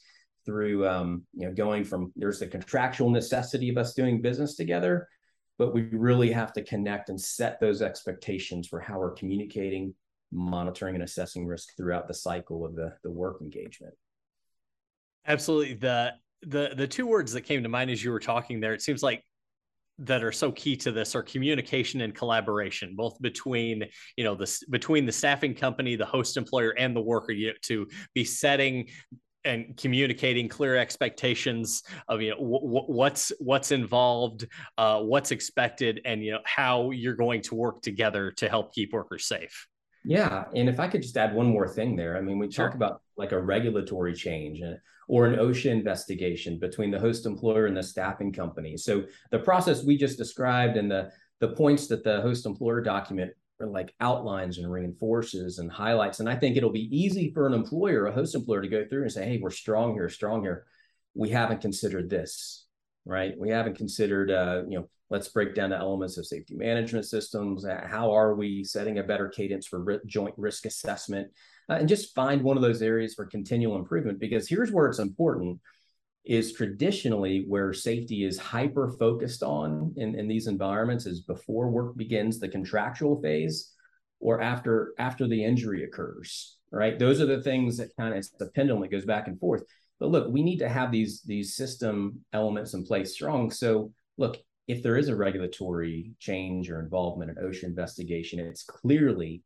through, 0.45 0.87
um, 0.87 1.23
you 1.33 1.47
know, 1.47 1.53
going 1.53 1.83
from 1.83 2.13
there's 2.15 2.39
the 2.39 2.47
contractual 2.47 3.09
necessity 3.09 3.69
of 3.69 3.77
us 3.77 3.93
doing 3.93 4.21
business 4.21 4.55
together, 4.55 5.07
but 5.57 5.73
we 5.73 5.81
really 5.91 6.31
have 6.31 6.53
to 6.53 6.63
connect 6.63 7.09
and 7.09 7.19
set 7.19 7.59
those 7.59 7.81
expectations 7.81 8.67
for 8.67 8.79
how 8.79 8.97
we're 8.97 9.11
communicating 9.11 9.93
monitoring 10.31 10.95
and 10.95 11.03
assessing 11.03 11.45
risk 11.45 11.75
throughout 11.75 12.07
the 12.07 12.13
cycle 12.13 12.65
of 12.65 12.75
the, 12.75 12.93
the 13.03 13.11
work 13.11 13.41
engagement. 13.41 13.93
Absolutely. 15.27 15.73
The 15.73 16.13
the 16.41 16.71
the 16.75 16.87
two 16.87 17.05
words 17.05 17.33
that 17.33 17.41
came 17.41 17.63
to 17.63 17.69
mind 17.69 17.91
as 17.91 18.03
you 18.03 18.11
were 18.11 18.19
talking 18.19 18.59
there, 18.59 18.73
it 18.73 18.81
seems 18.81 19.03
like 19.03 19.23
that 19.99 20.23
are 20.23 20.31
so 20.31 20.51
key 20.51 20.77
to 20.77 20.91
this 20.91 21.13
are 21.13 21.21
communication 21.21 22.01
and 22.01 22.15
collaboration 22.15 22.95
both 22.95 23.21
between 23.21 23.83
you 24.15 24.23
know 24.23 24.33
the 24.33 24.49
between 24.69 25.05
the 25.05 25.11
staffing 25.11 25.53
company 25.53 25.97
the 25.97 26.05
host 26.05 26.37
employer 26.37 26.69
and 26.77 26.95
the 26.95 27.01
worker 27.01 27.33
you 27.33 27.47
know, 27.47 27.53
to 27.61 27.85
be 28.13 28.23
setting 28.23 28.87
and 29.43 29.75
communicating 29.75 30.47
clear 30.47 30.77
expectations 30.77 31.83
of 32.07 32.21
you 32.21 32.29
know 32.29 32.37
w- 32.37 32.85
what's 32.87 33.33
what's 33.39 33.71
involved 33.73 34.47
uh, 34.77 35.01
what's 35.01 35.31
expected 35.31 35.99
and 36.05 36.23
you 36.23 36.31
know 36.31 36.39
how 36.45 36.91
you're 36.91 37.15
going 37.15 37.41
to 37.41 37.55
work 37.55 37.81
together 37.81 38.31
to 38.31 38.47
help 38.47 38.73
keep 38.73 38.93
workers 38.93 39.25
safe 39.25 39.67
yeah, 40.05 40.45
and 40.55 40.69
if 40.69 40.79
I 40.79 40.87
could 40.87 41.01
just 41.01 41.17
add 41.17 41.35
one 41.35 41.47
more 41.47 41.67
thing 41.67 41.95
there, 41.95 42.17
I 42.17 42.21
mean, 42.21 42.39
we 42.39 42.49
sure. 42.49 42.67
talk 42.67 42.75
about 42.75 43.01
like 43.17 43.31
a 43.31 43.39
regulatory 43.39 44.13
change 44.13 44.61
uh, 44.61 44.75
or 45.09 45.25
an 45.25 45.39
OSHA 45.39 45.71
investigation 45.71 46.59
between 46.59 46.91
the 46.91 46.99
host 46.99 47.25
employer 47.25 47.65
and 47.65 47.75
the 47.75 47.81
staffing 47.81 48.31
company. 48.31 48.77
So 48.77 49.03
the 49.31 49.39
process 49.39 49.83
we 49.83 49.97
just 49.97 50.19
described 50.19 50.77
and 50.77 50.89
the 50.89 51.11
the 51.39 51.49
points 51.49 51.87
that 51.87 52.03
the 52.03 52.21
host 52.21 52.45
employer 52.45 52.81
document 52.81 53.31
like 53.61 53.93
outlines 53.99 54.57
and 54.57 54.71
reinforces 54.71 55.59
and 55.59 55.69
highlights, 55.71 56.19
and 56.19 56.29
I 56.29 56.35
think 56.35 56.55
it'll 56.55 56.71
be 56.71 56.95
easy 56.95 57.31
for 57.33 57.47
an 57.47 57.53
employer, 57.53 58.05
a 58.05 58.11
host 58.11 58.35
employer, 58.35 58.61
to 58.61 58.69
go 58.69 58.85
through 58.85 59.01
and 59.01 59.11
say, 59.11 59.25
"Hey, 59.25 59.39
we're 59.41 59.49
strong 59.49 59.93
here, 59.93 60.09
strong 60.09 60.43
here. 60.43 60.65
We 61.13 61.29
haven't 61.29 61.59
considered 61.59 62.09
this, 62.09 62.67
right? 63.03 63.33
We 63.37 63.49
haven't 63.49 63.77
considered, 63.77 64.31
uh, 64.31 64.63
you 64.69 64.79
know." 64.79 64.89
let's 65.11 65.27
break 65.27 65.55
down 65.55 65.71
the 65.71 65.75
elements 65.75 66.19
of 66.19 66.25
safety 66.27 66.53
management 66.53 67.03
systems. 67.03 67.65
How 67.65 68.11
are 68.11 68.35
we 68.35 68.63
setting 68.63 68.99
a 68.99 69.03
better 69.03 69.27
cadence 69.27 69.65
for 69.65 69.99
joint 70.05 70.35
risk 70.37 70.67
assessment? 70.67 71.31
Uh, 71.69 71.73
and 71.73 71.89
just 71.89 72.15
find 72.15 72.41
one 72.41 72.57
of 72.57 72.63
those 72.63 72.81
areas 72.81 73.13
for 73.13 73.25
continual 73.25 73.77
improvement 73.77 74.19
because 74.19 74.47
here's 74.47 74.71
where 74.71 74.87
it's 74.87 74.99
important 74.99 75.59
is 76.25 76.53
traditionally 76.53 77.45
where 77.47 77.73
safety 77.73 78.23
is 78.23 78.37
hyper 78.37 78.95
focused 78.99 79.43
on 79.43 79.93
in, 79.97 80.15
in 80.15 80.27
these 80.27 80.47
environments 80.47 81.05
is 81.05 81.21
before 81.21 81.69
work 81.69 81.95
begins 81.95 82.39
the 82.39 82.47
contractual 82.47 83.21
phase 83.21 83.73
or 84.19 84.41
after 84.41 84.93
after 84.99 85.27
the 85.27 85.43
injury 85.43 85.83
occurs 85.83 86.57
right? 86.71 86.97
Those 86.99 87.21
are 87.21 87.25
the 87.25 87.41
things 87.41 87.77
that 87.77 87.95
kind 87.97 88.13
of 88.13 88.19
it's 88.19 88.29
the 88.29 88.47
pendulum 88.47 88.81
that 88.81 88.91
goes 88.91 89.05
back 89.05 89.27
and 89.27 89.39
forth. 89.39 89.63
But 89.99 90.09
look 90.09 90.31
we 90.31 90.43
need 90.43 90.59
to 90.59 90.69
have 90.69 90.91
these 90.91 91.21
these 91.21 91.55
system 91.55 92.23
elements 92.33 92.73
in 92.73 92.85
place 92.85 93.13
strong. 93.13 93.51
So 93.51 93.91
look 94.17 94.37
if 94.67 94.83
there 94.83 94.97
is 94.97 95.09
a 95.09 95.15
regulatory 95.15 96.11
change 96.19 96.69
or 96.69 96.79
involvement 96.79 97.31
in 97.31 97.43
OSHA 97.43 97.63
investigation, 97.63 98.39
it's 98.39 98.63
clearly 98.63 99.41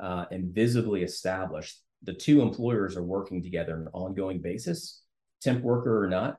uh, 0.00 0.24
and 0.30 0.54
visibly 0.54 1.02
established 1.02 1.80
the 2.02 2.14
two 2.14 2.40
employers 2.40 2.96
are 2.96 3.02
working 3.02 3.42
together 3.42 3.74
on 3.74 3.82
an 3.82 3.88
ongoing 3.92 4.40
basis, 4.40 5.02
temp 5.42 5.62
worker 5.62 6.02
or 6.02 6.08
not, 6.08 6.38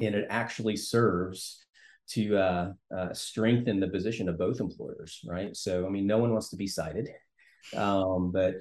and 0.00 0.14
it 0.14 0.26
actually 0.28 0.76
serves 0.76 1.64
to 2.08 2.36
uh, 2.36 2.72
uh, 2.96 3.12
strengthen 3.12 3.80
the 3.80 3.88
position 3.88 4.28
of 4.28 4.38
both 4.38 4.60
employers, 4.60 5.20
right? 5.26 5.56
So, 5.56 5.86
I 5.86 5.88
mean, 5.88 6.06
no 6.06 6.18
one 6.18 6.30
wants 6.30 6.50
to 6.50 6.56
be 6.56 6.66
cited, 6.66 7.08
um, 7.74 8.30
but 8.32 8.56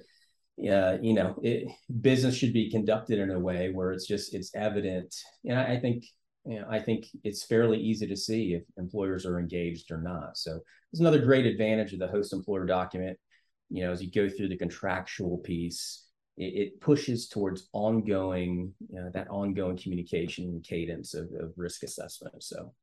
uh, 0.58 0.98
you 1.02 1.14
know, 1.14 1.38
it, 1.44 1.68
business 2.02 2.36
should 2.36 2.54
be 2.54 2.72
conducted 2.72 3.20
in 3.20 3.30
a 3.30 3.40
way 3.40 3.72
where 3.72 3.92
it's 3.92 4.08
just 4.08 4.34
it's 4.34 4.56
evident, 4.56 5.14
and 5.44 5.60
I, 5.60 5.74
I 5.74 5.80
think 5.80 6.06
you 6.46 6.60
know, 6.60 6.68
I 6.70 6.80
think 6.80 7.08
it's 7.24 7.44
fairly 7.44 7.80
easy 7.80 8.08
to 8.08 8.16
see 8.16 8.54
if 8.54 8.64
employers 8.78 9.26
are 9.26 9.40
engaged 9.40 9.92
or 9.92 10.00
not. 10.02 10.38
So 10.38 10.60
it's 10.94 11.02
another 11.02 11.20
great 11.20 11.46
advantage 11.46 11.92
of 11.92 12.00
the 12.00 12.08
host 12.08 12.34
employer 12.34 12.66
document. 12.66 13.18
You 13.70 13.86
know, 13.86 13.92
as 13.92 14.02
you 14.02 14.12
go 14.12 14.30
through 14.30 14.50
the 14.50 14.58
contractual 14.58 15.38
piece, 15.40 16.06
it, 16.38 16.54
it 16.54 16.82
pushes 16.82 17.28
towards 17.28 17.70
ongoing, 17.74 18.74
you 18.90 19.02
know, 19.02 19.10
that 19.14 19.30
ongoing 19.30 19.78
communication 19.78 20.62
cadence 20.64 21.14
of, 21.14 21.30
of 21.40 21.54
risk 21.58 21.84
assessment. 21.84 22.44
So 22.44 22.74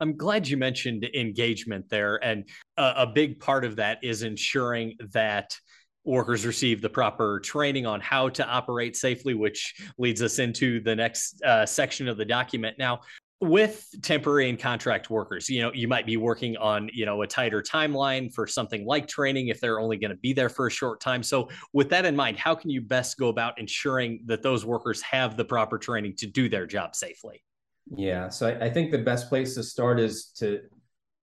I'm 0.00 0.16
glad 0.16 0.48
you 0.48 0.56
mentioned 0.56 1.06
engagement 1.14 1.88
there. 1.88 2.22
And 2.24 2.48
a, 2.76 2.92
a, 2.98 3.06
big 3.06 3.40
part 3.40 3.64
of 3.64 3.76
that 3.76 3.98
is 4.02 4.22
ensuring 4.22 4.96
that 5.12 5.56
workers 6.04 6.46
receive 6.46 6.80
the 6.80 6.88
proper 6.88 7.40
training 7.40 7.84
on 7.84 8.00
how 8.00 8.28
to 8.30 8.46
operate 8.46 8.96
safely, 8.96 9.34
which 9.34 9.74
leads 9.98 10.22
us 10.22 10.38
into 10.38 10.80
the 10.80 10.96
next 10.96 11.42
uh, 11.42 11.66
section 11.66 12.08
of 12.08 12.16
the 12.16 12.24
document. 12.24 12.78
Now, 12.78 13.00
with 13.40 13.88
temporary 14.02 14.48
and 14.48 14.58
contract 14.58 15.10
workers, 15.10 15.48
you 15.48 15.62
know, 15.62 15.72
you 15.72 15.86
might 15.86 16.06
be 16.06 16.16
working 16.16 16.56
on, 16.56 16.90
you 16.92 17.06
know, 17.06 17.22
a 17.22 17.26
tighter 17.26 17.62
timeline 17.62 18.32
for 18.32 18.46
something 18.46 18.84
like 18.84 19.06
training 19.06 19.48
if 19.48 19.60
they're 19.60 19.78
only 19.78 19.96
going 19.96 20.10
to 20.10 20.16
be 20.16 20.32
there 20.32 20.48
for 20.48 20.66
a 20.66 20.70
short 20.70 21.00
time. 21.00 21.22
So, 21.22 21.48
with 21.72 21.88
that 21.90 22.04
in 22.04 22.16
mind, 22.16 22.36
how 22.36 22.54
can 22.54 22.70
you 22.70 22.80
best 22.80 23.16
go 23.16 23.28
about 23.28 23.58
ensuring 23.58 24.22
that 24.26 24.42
those 24.42 24.64
workers 24.64 25.00
have 25.02 25.36
the 25.36 25.44
proper 25.44 25.78
training 25.78 26.16
to 26.16 26.26
do 26.26 26.48
their 26.48 26.66
job 26.66 26.96
safely? 26.96 27.42
Yeah, 27.96 28.28
so 28.28 28.48
I, 28.48 28.66
I 28.66 28.70
think 28.70 28.90
the 28.90 28.98
best 28.98 29.28
place 29.28 29.54
to 29.54 29.62
start 29.62 30.00
is 30.00 30.26
to 30.38 30.60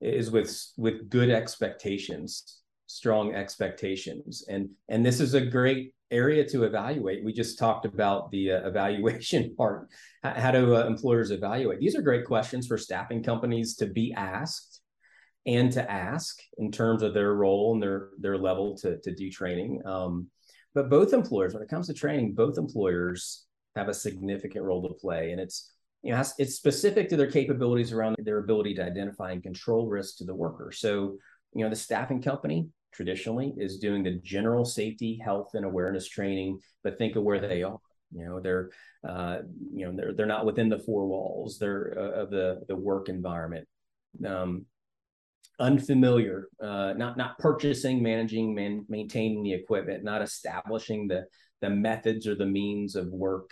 is 0.02 0.32
with 0.32 0.54
with 0.78 1.10
good 1.10 1.30
expectations 1.30 2.62
strong 2.88 3.34
expectations 3.34 4.46
and 4.48 4.70
and 4.90 5.06
this 5.06 5.20
is 5.20 5.34
a 5.34 5.42
great 5.42 5.94
area 6.12 6.48
to 6.50 6.64
evaluate. 6.64 7.24
We 7.24 7.34
just 7.34 7.60
talked 7.60 7.86
about 7.86 8.32
the 8.32 8.52
uh, 8.52 8.60
evaluation 8.68 9.56
part. 9.56 9.90
How 10.24 10.52
do 10.52 10.76
uh, 10.76 10.86
employers 10.86 11.32
evaluate? 11.32 11.80
These 11.80 11.96
are 11.96 12.02
great 12.02 12.26
questions 12.26 12.68
for 12.68 12.78
staffing 12.78 13.24
companies 13.24 13.76
to 13.78 13.86
be 13.86 14.14
asked 14.14 14.82
and 15.46 15.72
to 15.72 15.92
ask 15.92 16.40
in 16.58 16.72
terms 16.72 17.04
of 17.04 17.14
their 17.14 17.34
role 17.36 17.74
and 17.74 17.82
their 17.82 18.10
their 18.20 18.38
level 18.38 18.76
to, 18.78 19.00
to 19.02 19.14
do 19.14 19.30
training. 19.30 19.82
Um, 19.86 20.28
but 20.74 20.90
both 20.90 21.14
employers 21.14 21.54
when 21.54 21.64
it 21.64 21.70
comes 21.70 21.88
to 21.88 21.94
training 21.94 22.34
both 22.34 22.58
employers 22.58 23.46
have 23.76 23.88
a 23.88 23.94
significant 23.94 24.66
role 24.66 24.88
to 24.88 24.94
play. 24.96 25.32
And 25.32 25.40
it's 25.40 25.72
you 26.02 26.12
know, 26.12 26.24
it's 26.38 26.56
specific 26.56 27.10
to 27.10 27.18
their 27.18 27.32
capabilities 27.32 27.92
around 27.92 28.16
their 28.20 28.38
ability 28.38 28.76
to 28.76 28.86
identify 28.86 29.32
and 29.32 29.42
control 29.42 29.88
risk 29.88 30.18
to 30.18 30.24
the 30.24 30.36
worker. 30.36 30.72
So, 30.72 31.18
you 31.54 31.64
know, 31.64 31.70
the 31.70 31.76
staffing 31.76 32.22
company 32.22 32.68
traditionally 32.96 33.54
is 33.58 33.80
doing 33.80 34.04
the 34.04 34.20
general 34.24 34.66
safety, 34.66 35.20
health, 35.24 35.52
and 35.54 35.66
awareness 35.66 36.08
training, 36.08 36.60
but 36.84 36.98
think 36.98 37.16
of 37.16 37.24
where 37.24 37.40
they 37.40 37.64
are. 37.64 37.80
You 38.12 38.26
know, 38.26 38.40
they're, 38.40 38.70
uh, 39.08 39.40
you 39.74 39.86
know, 39.86 39.96
they're 39.96 40.14
they're 40.14 40.26
not 40.26 40.46
within 40.46 40.70
the 40.70 40.80
four 40.80 41.08
walls. 41.08 41.58
They're 41.60 41.96
uh, 41.98 42.22
of 42.22 42.30
the 42.30 42.62
the 42.68 42.76
work 42.76 43.10
environment. 43.10 43.68
Um, 44.26 44.66
unfamiliar, 45.60 46.48
uh, 46.62 46.94
not 46.96 47.18
not 47.18 47.38
purchasing, 47.40 48.02
managing, 48.02 48.56
man, 48.56 48.86
maintaining 48.88 49.44
the 49.44 49.54
equipment, 49.54 50.04
not 50.04 50.22
establishing 50.22 51.08
the 51.08 51.26
the 51.62 51.70
methods 51.70 52.28
or 52.28 52.36
the 52.36 52.46
means 52.46 52.96
of 52.96 53.08
work 53.08 53.52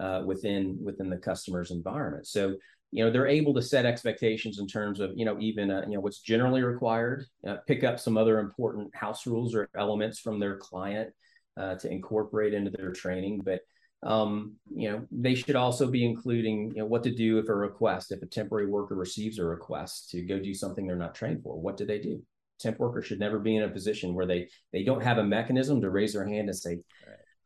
uh, 0.00 0.22
within 0.24 0.78
within 0.82 1.10
the 1.10 1.16
customer's 1.16 1.70
environment. 1.70 2.26
So 2.26 2.56
you 2.92 3.04
know 3.04 3.10
they're 3.10 3.26
able 3.26 3.54
to 3.54 3.62
set 3.62 3.84
expectations 3.84 4.58
in 4.58 4.66
terms 4.66 5.00
of 5.00 5.12
you 5.16 5.24
know 5.24 5.38
even 5.40 5.70
uh, 5.70 5.82
you 5.86 5.94
know 5.94 6.00
what's 6.00 6.20
generally 6.20 6.62
required, 6.62 7.24
uh, 7.46 7.56
pick 7.66 7.84
up 7.84 7.98
some 7.98 8.16
other 8.16 8.38
important 8.38 8.94
house 8.94 9.26
rules 9.26 9.54
or 9.54 9.68
elements 9.76 10.18
from 10.18 10.38
their 10.38 10.56
client 10.56 11.12
uh, 11.56 11.74
to 11.76 11.90
incorporate 11.90 12.54
into 12.54 12.70
their 12.70 12.92
training, 12.92 13.40
but 13.44 13.60
um, 14.02 14.54
you 14.74 14.90
know, 14.90 15.06
they 15.10 15.34
should 15.34 15.56
also 15.56 15.90
be 15.90 16.04
including, 16.04 16.72
you 16.74 16.82
know, 16.82 16.86
what 16.86 17.02
to 17.04 17.14
do 17.14 17.38
if 17.38 17.48
a 17.48 17.54
request, 17.54 18.12
if 18.12 18.22
a 18.22 18.26
temporary 18.26 18.66
worker 18.66 18.94
receives 18.94 19.38
a 19.38 19.44
request 19.44 20.10
to 20.10 20.22
go 20.22 20.38
do 20.38 20.54
something 20.54 20.86
they're 20.86 20.96
not 20.96 21.14
trained 21.14 21.42
for, 21.42 21.58
what 21.60 21.76
do 21.76 21.86
they 21.86 21.98
do? 21.98 22.22
Temp 22.60 22.78
worker 22.78 23.02
should 23.02 23.18
never 23.18 23.38
be 23.38 23.56
in 23.56 23.64
a 23.64 23.68
position 23.68 24.14
where 24.14 24.26
they 24.26 24.48
they 24.72 24.82
don't 24.82 25.02
have 25.02 25.18
a 25.18 25.24
mechanism 25.24 25.80
to 25.80 25.90
raise 25.90 26.12
their 26.12 26.26
hand 26.26 26.48
and 26.48 26.56
say, 26.56 26.78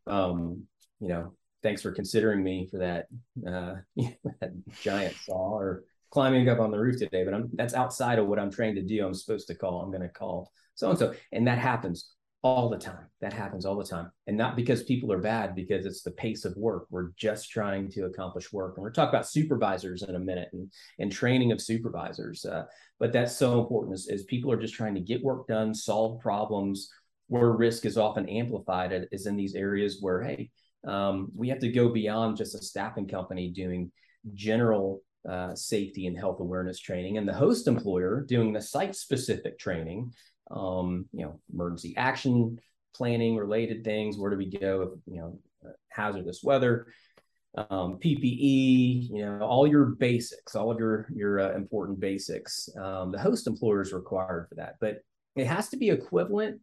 um, 0.07 0.65
you 1.01 1.09
know, 1.09 1.33
thanks 1.63 1.83
for 1.83 1.93
considering 1.93 2.43
me 2.43 2.69
for 2.71 2.79
that, 2.79 3.07
uh, 3.47 3.77
that 4.41 4.53
giant 4.83 5.17
saw 5.17 5.57
or 5.57 5.85
climbing 6.11 6.49
up 6.49 6.61
on 6.61 6.71
the 6.71 6.79
roof 6.79 6.99
today. 6.99 7.25
But 7.25 7.35
I'm 7.35 7.51
that's 7.53 7.75
outside 7.75 8.19
of 8.19 8.27
what 8.27 8.39
I'm 8.39 8.51
trained 8.51 8.77
to 8.77 8.83
do. 8.83 9.07
I'm 9.07 9.15
supposed 9.15 9.47
to 9.49 9.55
call. 9.55 9.83
I'm 9.83 9.91
going 9.91 10.03
to 10.03 10.09
call 10.09 10.51
so 10.75 10.91
and 10.91 10.99
so, 10.99 11.15
and 11.33 11.47
that 11.47 11.59
happens 11.59 12.15
all 12.43 12.71
the 12.71 12.79
time. 12.79 13.07
That 13.21 13.35
happens 13.35 13.67
all 13.67 13.77
the 13.77 13.85
time. 13.85 14.11
And 14.27 14.37
not 14.37 14.57
because 14.57 14.83
people 14.83 15.13
are 15.13 15.21
bad, 15.21 15.55
because 15.55 15.85
it's 15.85 16.03
the 16.03 16.11
pace 16.13 16.47
of 16.47 16.57
work. 16.57 16.87
We're 16.89 17.11
just 17.19 17.51
trying 17.51 17.91
to 17.91 18.07
accomplish 18.07 18.51
work. 18.51 18.77
And 18.77 18.83
we're 18.83 18.93
talking 18.93 19.11
about 19.11 19.29
supervisors 19.29 20.03
in 20.03 20.15
a 20.15 20.19
minute 20.19 20.49
and, 20.53 20.73
and 20.99 21.13
training 21.13 21.53
of 21.53 21.61
supervisors. 21.61 22.47
Uh, 22.47 22.65
but 22.99 23.13
that's 23.13 23.37
so 23.37 23.61
important 23.61 23.95
is, 23.95 24.09
is 24.09 24.25
people 24.25 24.51
are 24.51 24.61
just 24.61 24.75
trying 24.75 24.95
to 24.95 25.01
get 25.03 25.23
work 25.23 25.49
done, 25.49 25.75
solve 25.75 26.21
problems 26.21 26.91
where 27.29 27.53
risk 27.53 27.85
is 27.85 27.99
often 27.99 28.29
amplified 28.29 29.07
is 29.13 29.27
in 29.27 29.37
these 29.37 29.55
areas 29.55 29.99
where, 30.01 30.23
hey, 30.23 30.51
um, 30.87 31.31
we 31.35 31.49
have 31.49 31.61
to 31.61 31.71
go 31.71 31.89
beyond 31.89 32.37
just 32.37 32.55
a 32.55 32.63
staffing 32.63 33.09
company 33.09 33.51
doing 33.51 33.91
general 34.35 35.03
uh, 35.29 35.55
safety 35.55 36.07
and 36.07 36.17
health 36.17 36.41
awareness 36.41 36.79
training 36.79 37.19
and 37.19 37.29
the 37.29 37.33
host 37.33 37.67
employer 37.69 38.25
doing 38.27 38.53
the 38.53 38.61
site 38.61 38.95
specific 38.95 39.59
training 39.59 40.13
um, 40.51 41.07
you 41.13 41.25
know, 41.25 41.41
emergency 41.53 41.95
action 41.97 42.59
planning 42.95 43.37
related 43.37 43.85
things. 43.85 44.19
Where 44.19 44.31
do 44.31 44.37
we 44.37 44.51
go 44.51 44.83
if, 44.83 44.89
you 45.07 45.21
know, 45.21 45.39
hazardous 45.89 46.43
weather, 46.43 46.87
um, 47.57 47.99
PPE, 47.99 49.09
you 49.11 49.25
know, 49.25 49.41
all 49.41 49.67
your 49.67 49.87
basics, 49.87 50.55
all 50.55 50.71
of 50.71 50.79
your, 50.79 51.07
your 51.15 51.41
uh, 51.41 51.55
important 51.55 52.01
basics. 52.01 52.69
Um, 52.77 53.13
the 53.13 53.19
host 53.19 53.47
employer 53.47 53.83
is 53.83 53.93
required 53.93 54.47
for 54.49 54.57
that, 54.57 54.77
but 54.81 54.99
it 55.37 55.47
has 55.47 55.69
to 55.69 55.77
be 55.77 55.91
equivalent 55.91 56.61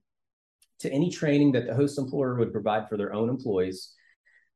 to 0.79 0.91
any 0.91 1.09
training 1.09 1.53
that 1.53 1.65
the 1.65 1.73
host 1.73 1.97
employer 1.97 2.35
would 2.35 2.51
provide 2.51 2.87
for 2.87 2.97
their 2.97 3.13
own 3.13 3.29
employees 3.29 3.93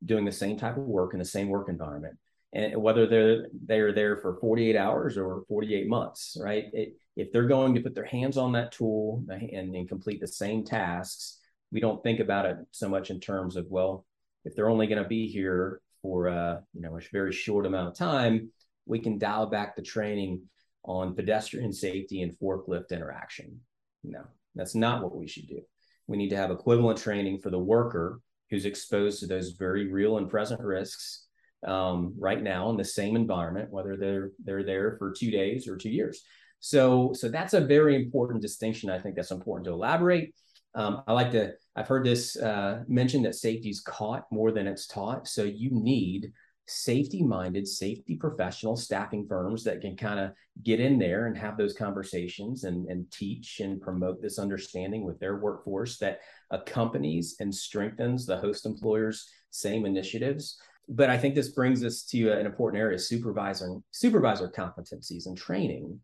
doing 0.04 0.26
the 0.26 0.32
same 0.32 0.58
type 0.58 0.78
of 0.78 0.84
work 0.84 1.14
in 1.14 1.20
the 1.20 1.26
same 1.26 1.50
work 1.50 1.70
environment. 1.70 2.18
And 2.54 2.82
whether 2.82 3.08
they're 3.08 3.48
they're 3.66 3.94
there 3.94 4.18
for 4.18 4.36
48 4.36 4.76
hours 4.76 5.18
or 5.18 5.44
48 5.48 5.88
months 5.88 6.38
right? 6.40 6.66
It, 6.74 6.98
if 7.16 7.32
they're 7.32 7.48
going 7.48 7.76
to 7.76 7.82
put 7.82 7.96
their 7.96 8.06
hands 8.06 8.38
on 8.38 8.54
that 8.54 8.72
tool 8.72 9.24
and, 9.30 9.76
and 9.76 9.88
complete 9.88 10.20
the 10.20 10.28
same 10.28 10.64
tasks 10.64 11.40
we 11.72 11.80
don't 11.80 12.04
think 12.04 12.20
about 12.20 12.46
it 12.46 12.58
so 12.72 12.90
much 12.90 13.10
in 13.10 13.20
terms 13.20 13.56
of 13.56 13.66
well 13.70 14.06
if 14.44 14.56
they're 14.56 14.70
only 14.70 14.88
going 14.88 15.02
to 15.02 15.08
be 15.08 15.28
here 15.28 15.82
for 16.02 16.28
uh, 16.28 16.58
you 16.74 16.82
know 16.82 16.98
a 16.98 17.02
very 17.12 17.32
short 17.32 17.66
amount 17.66 17.88
of 17.88 17.96
time 17.96 18.50
we 18.86 19.00
can 19.00 19.18
dial 19.18 19.46
back 19.46 19.76
the 19.76 19.82
training 19.82 20.42
on 20.84 21.16
pedestrian 21.16 21.72
safety 21.72 22.24
and 22.24 22.38
forklift 22.40 22.90
interaction. 22.92 23.60
No 24.04 24.24
that's 24.56 24.76
not 24.76 25.02
what 25.02 25.16
we 25.16 25.28
should 25.28 25.48
do. 25.48 25.62
We 26.08 26.18
need 26.18 26.30
to 26.30 26.38
have 26.38 26.52
equivalent 26.52 27.00
training 27.00 27.40
for 27.40 27.50
the 27.50 27.60
worker 27.60 28.20
who's 28.52 28.66
exposed 28.66 29.20
to 29.22 29.28
those 29.28 29.52
very 29.52 29.92
real 29.92 30.18
and 30.18 30.30
present 30.30 30.62
risks 30.62 31.26
um, 31.66 32.14
right 32.20 32.42
now 32.44 32.70
in 32.70 32.78
the 32.78 32.86
same 32.86 33.16
environment, 33.16 33.72
whether 33.72 33.96
they're 33.96 34.32
they're 34.44 34.64
there 34.64 34.98
for 34.98 35.12
two 35.12 35.32
days 35.32 35.68
or 35.68 35.78
two 35.78 35.90
years. 35.90 36.22
So 36.60 37.14
so 37.14 37.30
that's 37.30 37.54
a 37.54 37.62
very 37.62 37.96
important 37.96 38.42
distinction. 38.42 38.90
I 38.90 39.00
think 39.00 39.16
that's 39.16 39.32
important 39.32 39.66
to 39.66 39.74
elaborate. 39.74 40.36
Um, 40.76 41.02
I 41.08 41.14
like 41.14 41.32
to. 41.32 41.54
I've 41.76 41.88
heard 41.88 42.06
this 42.06 42.36
uh, 42.36 42.84
mentioned 42.88 43.26
that 43.26 43.36
safety 43.36 43.70
is 43.70 43.80
caught 43.80 44.26
more 44.32 44.52
than 44.52 44.68
it's 44.68 44.88
taught. 44.88 45.28
So 45.28 45.44
you 45.44 45.70
need 45.72 46.34
safety-minded, 46.68 47.68
safety 47.68 48.16
professional 48.16 48.76
staffing 48.76 49.26
firms 49.28 49.64
that 49.64 49.82
can 49.82 49.96
kind 49.98 50.20
of 50.20 50.32
get 50.64 50.80
in 50.80 50.98
there 50.98 51.28
and 51.28 51.38
have 51.38 51.58
those 51.58 51.74
conversations 51.74 52.64
and, 52.64 52.88
and 52.88 53.10
teach 53.12 53.60
and 53.60 53.82
promote 53.82 54.22
this 54.22 54.40
understanding 54.40 55.04
with 55.04 55.20
their 55.20 55.38
workforce 55.38 55.98
that 55.98 56.20
accompanies 56.52 57.36
and 57.40 57.54
strengthens 57.54 58.26
the 58.26 58.38
host 58.38 58.66
employer's 58.66 59.30
same 59.50 59.86
initiatives. 59.86 60.58
But 60.88 61.10
I 61.10 61.18
think 61.18 61.36
this 61.36 61.50
brings 61.50 61.84
us 61.84 62.04
to 62.06 62.32
an 62.32 62.46
important 62.46 62.82
area: 62.82 63.00
supervisor 63.00 63.78
supervisor 63.92 64.50
competencies 64.50 65.26
and 65.26 65.38
training 65.38 66.00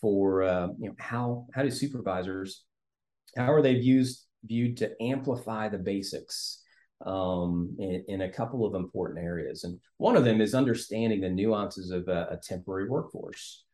for 0.00 0.42
uh, 0.42 0.68
you 0.78 0.88
know 0.88 0.94
how 0.98 1.46
how 1.54 1.62
do 1.62 1.70
supervisors 1.70 2.64
how 3.36 3.52
are 3.52 3.62
they 3.62 3.72
used 3.72 4.26
viewed 4.44 4.76
to 4.78 4.90
amplify 5.00 5.68
the 5.68 5.78
basics 5.78 6.62
um, 7.04 7.76
in, 7.78 8.04
in, 8.08 8.20
a 8.22 8.30
couple 8.30 8.64
of 8.64 8.74
important 8.74 9.24
areas, 9.24 9.64
and 9.64 9.78
one 9.98 10.16
of 10.16 10.24
them 10.24 10.40
is 10.40 10.54
understanding 10.54 11.20
the 11.20 11.28
nuances 11.28 11.90
of 11.90 12.08
a, 12.08 12.28
a 12.30 12.36
temporary 12.42 12.88
workforce. 12.88 13.64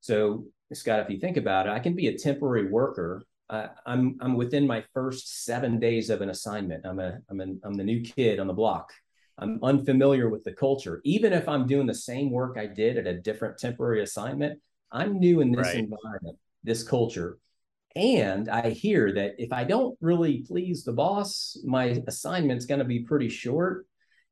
So, 0.00 0.44
Scott, 0.72 1.00
if 1.00 1.10
you 1.10 1.18
think 1.18 1.36
about 1.36 1.66
it, 1.66 1.70
I 1.70 1.80
can 1.80 1.94
be 1.94 2.08
a 2.08 2.18
temporary 2.18 2.70
worker 2.70 3.26
uh, 3.48 3.68
I'm 3.86 4.16
I'm 4.20 4.34
within 4.34 4.66
my 4.66 4.82
first 4.92 5.44
seven 5.44 5.78
days 5.78 6.10
of 6.10 6.20
an 6.20 6.30
assignment. 6.30 6.84
I'm 6.84 6.98
a 6.98 7.18
I'm 7.30 7.40
an, 7.40 7.60
I'm 7.62 7.74
the 7.74 7.84
new 7.84 8.00
kid 8.00 8.40
on 8.40 8.48
the 8.48 8.52
block, 8.52 8.92
I'm 9.38 9.58
unfamiliar 9.62 10.28
with 10.28 10.44
the 10.44 10.52
culture. 10.52 11.00
Even 11.04 11.32
if 11.32 11.48
I'm 11.48 11.66
doing 11.66 11.86
the 11.86 11.94
same 11.94 12.30
work 12.30 12.56
I 12.58 12.66
did 12.66 12.96
at 12.96 13.06
a 13.06 13.20
different 13.20 13.58
temporary 13.58 14.02
assignment, 14.02 14.60
I'm 14.90 15.18
new 15.18 15.40
in 15.40 15.52
this 15.52 15.66
right. 15.66 15.76
environment, 15.76 16.38
this 16.64 16.82
culture. 16.82 17.38
And 17.96 18.50
I 18.50 18.70
hear 18.70 19.10
that 19.14 19.36
if 19.38 19.54
I 19.54 19.64
don't 19.64 19.96
really 20.02 20.44
please 20.46 20.84
the 20.84 20.92
boss, 20.92 21.58
my 21.64 22.02
assignment's 22.06 22.66
going 22.66 22.80
to 22.80 22.84
be 22.84 23.00
pretty 23.00 23.30
short. 23.30 23.86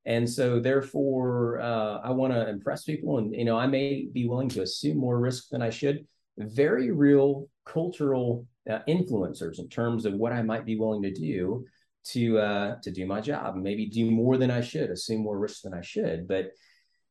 And 0.05 0.29
so, 0.29 0.61
therefore, 0.61 1.61
uh, 1.63 2.01
I 2.05 2.11
want 2.11 2.35
to 2.35 2.47
impress 2.47 2.85
people, 2.85 3.17
and 3.17 3.35
you 3.35 3.47
know, 3.47 3.57
I 3.57 3.67
may 3.67 4.07
be 4.13 4.29
willing 4.29 4.51
to 4.51 4.61
assume 4.61 4.99
more 4.99 5.19
risk 5.19 5.49
than 5.49 5.63
I 5.63 5.71
should. 5.71 6.07
Very 6.37 6.91
real 6.91 7.49
cultural 7.65 8.47
uh, 8.71 8.81
influencers 8.87 9.59
in 9.59 9.69
terms 9.71 10.05
of 10.05 10.13
what 10.13 10.35
I 10.35 10.43
might 10.43 10.67
be 10.67 10.77
willing 10.77 11.03
to 11.05 11.13
do 11.13 11.65
to 12.09 12.39
uh, 12.39 12.77
to 12.83 12.91
do 12.91 13.07
my 13.07 13.23
job, 13.23 13.57
maybe 13.57 13.87
do 13.87 14.11
more 14.11 14.37
than 14.37 14.51
I 14.51 14.61
should, 14.61 14.91
assume 14.91 15.23
more 15.23 15.39
risk 15.39 15.63
than 15.63 15.73
I 15.73 15.81
should. 15.81 16.29
But 16.29 16.51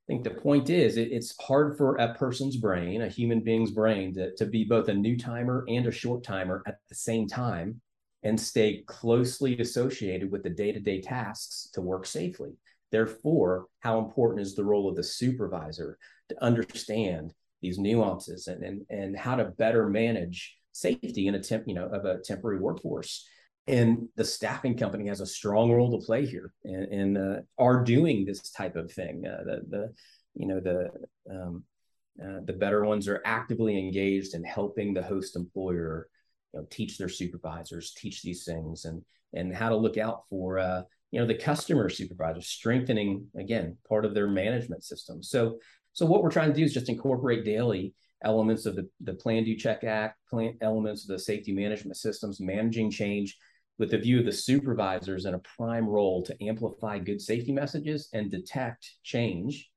I 0.04 0.12
think 0.12 0.24
the 0.26 0.32
point 0.32 0.70
is, 0.70 0.98
it, 0.98 1.12
it's 1.14 1.36
hard 1.42 1.78
for 1.78 1.96
a 1.96 2.14
person's 2.16 2.58
brain, 2.58 3.02
a 3.02 3.08
human 3.08 3.40
being's 3.40 3.72
brain, 3.72 4.14
to, 4.16 4.36
to 4.36 4.46
be 4.46 4.66
both 4.66 4.90
a 4.90 4.94
new 4.94 5.18
timer 5.18 5.64
and 5.70 5.86
a 5.88 5.92
short 5.92 6.24
timer 6.24 6.62
at 6.68 6.80
the 6.90 6.96
same 6.96 7.28
time 7.28 7.80
and 8.24 8.40
stay 8.40 8.84
closely 8.86 9.58
associated 9.60 10.30
with 10.30 10.44
the 10.44 10.50
day 10.50 10.74
to 10.74 10.80
day 10.80 11.00
tasks 11.00 11.70
to 11.74 11.82
work 11.82 12.06
safely. 12.06 12.52
Therefore, 12.92 13.68
how 13.80 14.00
important 14.00 14.42
is 14.42 14.56
the 14.56 14.66
role 14.66 14.90
of 14.90 14.96
the 14.96 15.04
supervisor 15.04 15.98
to 16.30 16.44
understand 16.44 17.34
these 17.62 17.80
nuances 17.80 18.48
and, 18.48 18.64
and, 18.64 18.82
and 18.90 19.18
how 19.18 19.36
to 19.36 19.46
better 19.46 19.88
manage 19.88 20.58
safety 20.74 21.28
in 21.28 21.36
a 21.36 21.42
temp, 21.42 21.64
you 21.66 21.74
know, 21.74 21.88
of 21.88 22.04
a 22.04 22.20
temporary 22.20 22.60
workforce? 22.60 23.26
And 23.68 24.10
the 24.16 24.26
staffing 24.26 24.78
company 24.78 25.08
has 25.08 25.22
a 25.22 25.26
strong 25.26 25.72
role 25.72 25.98
to 25.98 26.06
play 26.06 26.26
here 26.26 26.54
and, 26.66 26.84
and 26.92 27.18
uh, 27.18 27.42
are 27.58 27.84
doing 27.84 28.26
this 28.26 28.52
type 28.52 28.76
of 28.76 28.92
thing. 28.92 29.26
Uh, 29.26 29.44
the, 29.44 29.62
the 29.70 29.94
you 30.36 30.48
know 30.48 30.60
the 30.60 30.90
um, 31.30 31.64
uh, 32.24 32.40
the 32.46 32.54
better 32.54 32.84
ones 32.84 33.08
are 33.08 33.22
actively 33.26 33.78
engaged 33.78 34.36
in 34.36 34.44
helping 34.44 34.94
the 34.94 35.02
host 35.02 35.36
employer 35.36 36.08
you 36.54 36.60
know, 36.60 36.68
teach 36.70 36.98
their 36.98 37.10
supervisors 37.10 37.94
teach 37.94 38.22
these 38.22 38.44
things 38.44 38.86
and 38.86 39.02
and 39.34 39.56
how 39.56 39.70
to 39.70 39.76
look 39.76 39.98
out 39.98 40.24
for 40.30 40.60
uh, 40.60 40.82
you 41.12 41.20
know 41.20 41.26
the 41.26 41.34
customer 41.34 41.90
supervisors 41.90 42.48
strengthening 42.48 43.26
again 43.38 43.78
part 43.88 44.04
of 44.04 44.14
their 44.14 44.28
management 44.28 44.84
system. 44.84 45.24
So 45.24 45.60
so 45.94 46.06
what 46.06 46.22
we're 46.22 46.32
trying 46.32 46.50
to 46.50 46.60
do 46.60 46.64
is 46.64 46.74
just 46.74 46.90
incorporate 46.90 47.46
daily 47.46 47.94
elements 48.24 48.66
of 48.66 48.76
the, 48.76 48.90
the 49.02 49.14
plan 49.14 49.44
do 49.44 49.56
check 49.56 49.84
act 49.84 50.18
plan 50.30 50.58
elements 50.62 51.04
of 51.04 51.10
the 51.10 51.20
safety 51.20 51.54
management 51.54 51.98
systems 51.98 52.40
managing 52.40 52.90
change 52.90 53.38
with 53.80 53.92
the 53.92 53.98
view 53.98 54.20
of 54.20 54.26
the 54.26 54.32
supervisors 54.32 55.26
in 55.26 55.34
a 55.34 55.40
prime 55.58 55.88
role 55.88 56.24
to 56.24 56.44
amplify 56.44 57.00
good 57.00 57.22
safety 57.22 57.52
messages 57.52 58.10
and 58.14 58.30
detect 58.30 58.90
change 59.04 59.70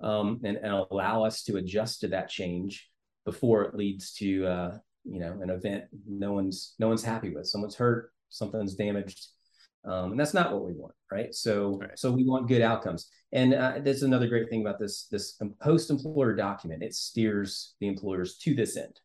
um, 0.00 0.40
and, 0.44 0.56
and 0.56 0.72
allow 0.90 1.24
us 1.24 1.42
to 1.44 1.56
adjust 1.56 2.00
to 2.00 2.08
that 2.08 2.28
change 2.28 2.88
before 3.24 3.62
it 3.62 3.74
leads 3.74 4.12
to 4.14 4.46
uh, 4.46 4.78
you 5.04 5.20
know 5.20 5.38
an 5.42 5.50
event 5.50 5.84
no 6.08 6.32
one's 6.32 6.74
no 6.78 6.88
one's 6.88 7.04
happy 7.04 7.30
with. 7.30 7.46
Someone's 7.46 7.76
hurt 7.76 8.12
something's 8.28 8.74
damaged 8.74 9.26
um, 9.84 10.12
and 10.12 10.20
that's 10.20 10.34
not 10.34 10.52
what 10.52 10.64
we 10.64 10.72
want 10.72 10.94
right? 11.12 11.34
So 11.34 11.78
right. 11.80 11.98
so 11.98 12.10
we 12.10 12.24
want 12.24 12.48
good 12.48 12.62
outcomes. 12.62 13.10
And 13.32 13.54
uh, 13.54 13.74
that's 13.84 14.02
another 14.02 14.26
great 14.26 14.48
thing 14.48 14.62
about 14.62 14.78
this 14.78 15.06
this 15.10 15.40
host 15.60 15.90
employer 15.90 16.34
document. 16.34 16.82
It 16.82 16.94
steers 16.94 17.74
the 17.80 17.88
employers 17.88 18.38
to 18.38 18.54
this 18.54 18.76
end 18.76 18.98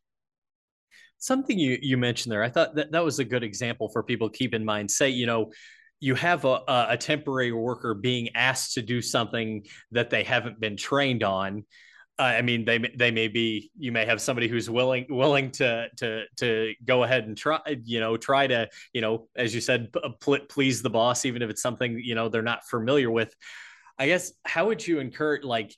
something 1.20 1.58
you 1.58 1.78
you 1.82 1.98
mentioned 1.98 2.32
there 2.32 2.44
i 2.44 2.50
thought 2.50 2.76
that 2.76 2.92
that 2.92 3.04
was 3.04 3.20
a 3.20 3.26
good 3.26 3.44
example 3.44 3.90
for 3.90 4.04
people 4.04 4.30
to 4.30 4.38
keep 4.38 4.54
in 4.54 4.64
mind 4.64 4.90
say 4.90 5.10
you 5.10 5.26
know 5.26 5.52
you 6.00 6.14
have 6.14 6.46
a, 6.46 6.60
a 6.90 6.98
temporary 6.98 7.52
worker 7.52 7.96
being 7.96 8.30
asked 8.36 8.76
to 8.76 8.84
do 8.84 9.02
something 9.02 9.66
that 9.92 10.12
they 10.12 10.24
haven't 10.24 10.60
been 10.60 10.78
trained 10.78 11.24
on 11.24 11.64
uh, 12.20 12.24
I 12.24 12.42
mean, 12.42 12.66
they 12.66 12.80
they 12.80 13.12
may 13.12 13.28
be. 13.28 13.70
You 13.78 13.92
may 13.92 14.06
have 14.06 14.20
somebody 14.20 14.48
who's 14.48 14.70
willing 14.70 15.06
willing 15.08 15.52
to 15.52 15.88
to 15.98 16.24
to 16.38 16.74
go 16.84 17.04
ahead 17.04 17.26
and 17.26 17.38
try. 17.38 17.60
You 17.84 18.00
know, 18.00 18.18
try 18.18 18.48
to 18.48 18.68
you 18.92 19.02
know, 19.02 19.28
as 19.36 19.54
you 19.54 19.62
said, 19.62 19.94
please 20.50 20.82
the 20.82 20.90
boss, 20.90 21.26
even 21.26 21.44
if 21.44 21.52
it's 21.52 21.62
something 21.62 22.00
you 22.00 22.16
know 22.16 22.28
they're 22.28 22.42
not 22.42 22.68
familiar 22.68 23.12
with. 23.12 23.36
I 24.00 24.08
guess 24.08 24.32
how 24.46 24.68
would 24.68 24.86
you 24.86 25.00
encourage? 25.00 25.44
Like, 25.44 25.74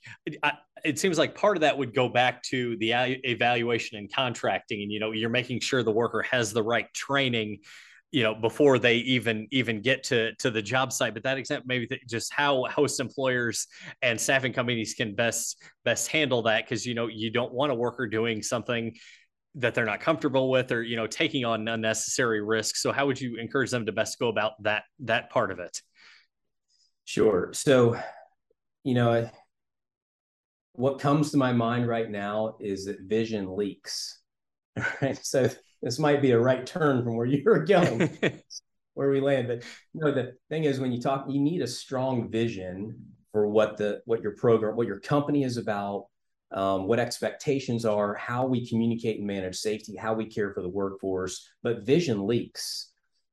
it 0.84 0.98
seems 0.98 1.18
like 1.18 1.34
part 1.34 1.56
of 1.56 1.62
that 1.62 1.76
would 1.76 1.94
go 1.94 2.08
back 2.08 2.42
to 2.44 2.76
the 2.78 2.92
evaluation 2.92 3.98
and 3.98 4.12
contracting, 4.12 4.82
and 4.82 4.92
you 4.92 5.00
know, 5.00 5.12
you're 5.12 5.30
making 5.30 5.60
sure 5.60 5.82
the 5.82 5.90
worker 5.90 6.22
has 6.22 6.52
the 6.52 6.62
right 6.62 6.92
training 6.94 7.60
you 8.12 8.24
know 8.24 8.34
before 8.34 8.76
they 8.78 8.96
even 8.96 9.46
even 9.52 9.80
get 9.80 10.02
to 10.02 10.34
to 10.36 10.50
the 10.50 10.62
job 10.62 10.92
site. 10.92 11.14
But 11.14 11.22
that 11.22 11.38
example 11.38 11.66
maybe 11.68 11.88
just 12.08 12.32
how 12.32 12.64
host 12.64 13.00
employers 13.00 13.66
and 14.02 14.20
staffing 14.20 14.52
companies 14.52 14.94
can 14.94 15.14
best 15.14 15.62
best 15.84 16.08
handle 16.08 16.42
that? 16.42 16.64
Because 16.64 16.84
you 16.84 16.94
know 16.94 17.06
you 17.06 17.30
don't 17.30 17.52
want 17.52 17.72
a 17.72 17.74
worker 17.74 18.06
doing 18.06 18.42
something 18.42 18.94
that 19.56 19.74
they're 19.74 19.84
not 19.84 20.00
comfortable 20.00 20.50
with 20.50 20.70
or 20.72 20.82
you 20.82 20.96
know 20.96 21.06
taking 21.06 21.44
on 21.44 21.66
unnecessary 21.66 22.40
risks 22.40 22.80
so 22.82 22.92
how 22.92 23.06
would 23.06 23.20
you 23.20 23.36
encourage 23.36 23.70
them 23.70 23.84
to 23.84 23.90
best 23.90 24.16
go 24.18 24.28
about 24.28 24.52
that 24.62 24.84
that 25.00 25.28
part 25.30 25.50
of 25.50 25.58
it 25.58 25.82
sure 27.10 27.50
so 27.52 27.98
you 28.84 28.94
know 28.94 29.28
what 30.72 31.00
comes 31.00 31.30
to 31.30 31.36
my 31.36 31.52
mind 31.52 31.86
right 31.86 32.10
now 32.10 32.56
is 32.60 32.84
that 32.84 33.00
vision 33.00 33.56
leaks 33.56 34.20
right 35.02 35.18
so 35.24 35.48
this 35.82 35.98
might 35.98 36.22
be 36.22 36.32
a 36.32 36.38
right 36.38 36.66
turn 36.66 37.02
from 37.02 37.16
where 37.16 37.26
you 37.26 37.42
were 37.44 37.64
going, 37.64 38.18
where 38.94 39.10
we 39.10 39.20
land. 39.20 39.48
But 39.48 39.64
you 39.92 40.00
know, 40.00 40.12
the 40.12 40.34
thing 40.48 40.64
is, 40.64 40.80
when 40.80 40.92
you 40.92 41.00
talk, 41.00 41.26
you 41.28 41.40
need 41.40 41.62
a 41.62 41.66
strong 41.66 42.30
vision 42.30 42.96
for 43.32 43.48
what 43.48 43.76
the 43.76 44.00
what 44.04 44.22
your 44.22 44.36
program, 44.36 44.76
what 44.76 44.86
your 44.86 45.00
company 45.00 45.44
is 45.44 45.56
about, 45.56 46.06
um, 46.52 46.86
what 46.86 46.98
expectations 46.98 47.84
are, 47.84 48.14
how 48.14 48.46
we 48.46 48.68
communicate 48.68 49.18
and 49.18 49.26
manage 49.26 49.56
safety, 49.56 49.96
how 49.96 50.14
we 50.14 50.26
care 50.26 50.52
for 50.52 50.62
the 50.62 50.68
workforce. 50.68 51.48
But 51.62 51.82
vision 51.82 52.26
leaks, 52.26 52.89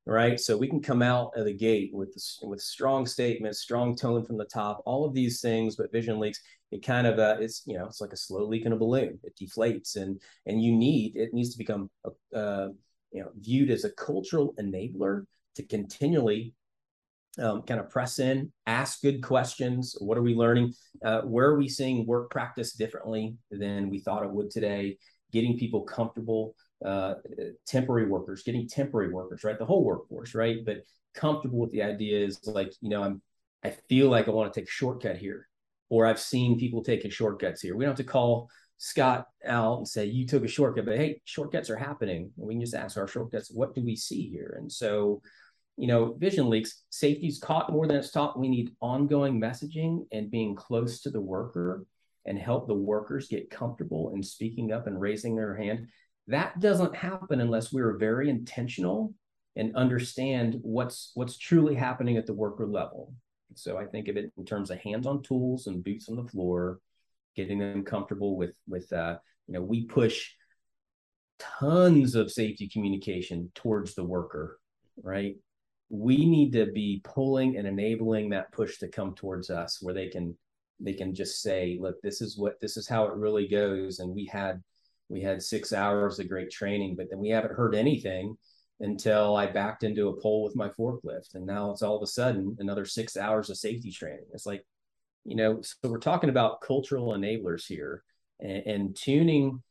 right? 0.07 0.39
So 0.39 0.57
we 0.57 0.67
can 0.67 0.81
come 0.81 1.01
out 1.01 1.31
of 1.35 1.45
the 1.45 1.53
gate 1.53 1.91
with 1.93 2.15
with 2.41 2.61
strong 2.61 3.05
statements, 3.05 3.59
strong 3.59 3.95
tone 3.95 4.23
from 4.25 4.37
the 4.37 4.45
top, 4.45 4.81
all 4.85 5.05
of 5.05 5.13
these 5.13 5.41
things, 5.41 5.75
but 5.75 5.91
vision 5.91 6.19
leaks 6.19 6.41
it 6.71 6.85
kind 6.85 7.07
of 7.07 7.19
uh, 7.19 7.37
it's 7.39 7.63
you 7.65 7.77
know 7.77 7.85
it's 7.85 8.01
like 8.01 8.13
a 8.13 8.17
slow 8.17 8.45
leak 8.45 8.65
in 8.65 8.73
a 8.73 8.77
balloon. 8.77 9.19
It 9.23 9.37
deflates 9.39 9.95
and 9.95 10.21
and 10.45 10.61
you 10.61 10.75
need 10.75 11.15
it 11.15 11.33
needs 11.33 11.51
to 11.51 11.57
become 11.57 11.89
a, 12.05 12.37
uh, 12.37 12.69
you 13.11 13.23
know 13.23 13.29
viewed 13.39 13.69
as 13.69 13.85
a 13.85 13.91
cultural 13.91 14.53
enabler 14.59 15.25
to 15.55 15.63
continually 15.63 16.53
um, 17.39 17.61
kind 17.61 17.79
of 17.79 17.89
press 17.89 18.19
in 18.19 18.51
ask 18.65 19.01
good 19.01 19.21
questions. 19.23 19.95
What 19.99 20.17
are 20.17 20.23
we 20.23 20.35
learning? 20.35 20.73
Uh, 21.03 21.21
where 21.21 21.47
are 21.47 21.57
we 21.57 21.69
seeing 21.69 22.05
work 22.05 22.29
practice 22.31 22.73
differently 22.73 23.35
than 23.51 23.89
we 23.89 23.99
thought 23.99 24.23
it 24.23 24.31
would 24.31 24.51
today? 24.51 24.97
Getting 25.31 25.57
people 25.57 25.81
comfortable 25.81 26.55
uh, 26.85 27.15
temporary 27.65 28.07
workers 28.07 28.43
getting 28.43 28.67
temporary 28.67 29.11
workers 29.11 29.43
right 29.43 29.57
the 29.57 29.65
whole 29.65 29.83
workforce 29.83 30.35
right 30.35 30.65
but 30.65 30.83
comfortable 31.15 31.59
with 31.59 31.71
the 31.71 31.81
idea 31.81 32.23
is 32.23 32.39
like 32.45 32.71
you 32.81 32.89
know 32.89 33.03
i'm 33.03 33.21
i 33.63 33.69
feel 33.89 34.09
like 34.09 34.27
i 34.27 34.31
want 34.31 34.53
to 34.53 34.59
take 34.59 34.67
a 34.67 34.71
shortcut 34.71 35.17
here 35.17 35.47
or 35.89 36.05
I've 36.05 36.19
seen 36.19 36.59
people 36.59 36.83
taking 36.83 37.11
shortcuts 37.11 37.61
here. 37.61 37.75
We 37.75 37.85
don't 37.85 37.91
have 37.91 38.05
to 38.05 38.11
call 38.11 38.49
Scott 38.77 39.27
out 39.45 39.77
and 39.77 39.87
say, 39.87 40.05
you 40.05 40.25
took 40.25 40.43
a 40.43 40.47
shortcut, 40.47 40.85
but 40.85 40.97
hey, 40.97 41.21
shortcuts 41.25 41.69
are 41.69 41.77
happening. 41.77 42.31
We 42.35 42.55
can 42.55 42.61
just 42.61 42.75
ask 42.75 42.97
our 42.97 43.07
shortcuts, 43.07 43.51
what 43.51 43.73
do 43.73 43.83
we 43.83 43.95
see 43.95 44.29
here? 44.29 44.57
And 44.59 44.71
so, 44.71 45.21
you 45.77 45.87
know, 45.87 46.13
vision 46.13 46.49
leaks, 46.49 46.83
safety's 46.89 47.39
caught 47.39 47.71
more 47.71 47.87
than 47.87 47.97
it's 47.97 48.11
taught. 48.11 48.37
We 48.37 48.49
need 48.49 48.75
ongoing 48.81 49.39
messaging 49.39 50.05
and 50.11 50.29
being 50.31 50.55
close 50.55 51.01
to 51.01 51.09
the 51.09 51.21
worker 51.21 51.85
and 52.25 52.37
help 52.37 52.67
the 52.67 52.73
workers 52.73 53.29
get 53.29 53.49
comfortable 53.49 54.11
in 54.13 54.21
speaking 54.21 54.73
up 54.73 54.87
and 54.87 54.99
raising 54.99 55.35
their 55.35 55.55
hand. 55.55 55.87
That 56.27 56.59
doesn't 56.59 56.95
happen 56.95 57.39
unless 57.39 57.71
we're 57.71 57.97
very 57.97 58.29
intentional 58.29 59.13
and 59.55 59.75
understand 59.75 60.59
what's 60.61 61.11
what's 61.15 61.37
truly 61.37 61.75
happening 61.75 62.17
at 62.17 62.25
the 62.25 62.33
worker 62.33 62.67
level. 62.67 63.13
So 63.55 63.77
I 63.77 63.85
think 63.85 64.07
of 64.07 64.17
it 64.17 64.31
in 64.37 64.45
terms 64.45 64.69
of 64.69 64.79
hands-on 64.79 65.23
tools 65.23 65.67
and 65.67 65.83
boots 65.83 66.09
on 66.09 66.15
the 66.15 66.27
floor, 66.27 66.79
getting 67.35 67.59
them 67.59 67.83
comfortable 67.83 68.37
with 68.37 68.51
with 68.67 68.91
uh, 68.93 69.17
you 69.47 69.53
know 69.53 69.61
we 69.61 69.85
push 69.85 70.31
tons 71.39 72.15
of 72.15 72.31
safety 72.31 72.67
communication 72.67 73.51
towards 73.55 73.95
the 73.95 74.03
worker, 74.03 74.59
right? 75.01 75.35
We 75.89 76.25
need 76.25 76.51
to 76.53 76.65
be 76.67 77.01
pulling 77.03 77.57
and 77.57 77.67
enabling 77.67 78.29
that 78.31 78.51
push 78.51 78.79
to 78.79 78.89
come 78.89 79.15
towards 79.15 79.49
us, 79.49 79.79
where 79.81 79.93
they 79.93 80.09
can 80.09 80.37
they 80.79 80.93
can 80.93 81.15
just 81.15 81.41
say, 81.41 81.77
look, 81.79 82.01
this 82.01 82.21
is 82.21 82.37
what 82.37 82.59
this 82.61 82.77
is 82.77 82.87
how 82.87 83.05
it 83.05 83.15
really 83.15 83.47
goes, 83.47 83.99
and 83.99 84.13
we 84.13 84.25
had 84.25 84.61
we 85.09 85.21
had 85.21 85.41
six 85.41 85.73
hours 85.73 86.19
of 86.19 86.29
great 86.29 86.51
training, 86.51 86.95
but 86.95 87.07
then 87.09 87.19
we 87.19 87.29
haven't 87.29 87.55
heard 87.55 87.75
anything 87.75 88.37
until 88.79 89.35
I 89.35 89.47
backed 89.47 89.83
into 89.83 90.09
a 90.09 90.21
pole 90.21 90.43
with 90.43 90.55
my 90.55 90.69
forklift. 90.69 91.33
And 91.33 91.45
now 91.45 91.71
it's 91.71 91.81
all 91.81 91.97
of 91.97 92.03
a 92.03 92.07
sudden 92.07 92.55
another 92.59 92.85
six 92.85 93.17
hours 93.17 93.49
of 93.49 93.57
safety 93.57 93.91
training. 93.91 94.25
It's 94.33 94.45
like, 94.45 94.65
you 95.25 95.35
know, 95.35 95.61
so 95.61 95.89
we're 95.89 95.99
talking 95.99 96.29
about 96.29 96.61
cultural 96.61 97.13
enablers 97.13 97.65
here 97.65 98.03
and, 98.39 98.63
and 98.67 98.95
tuning 98.95 99.63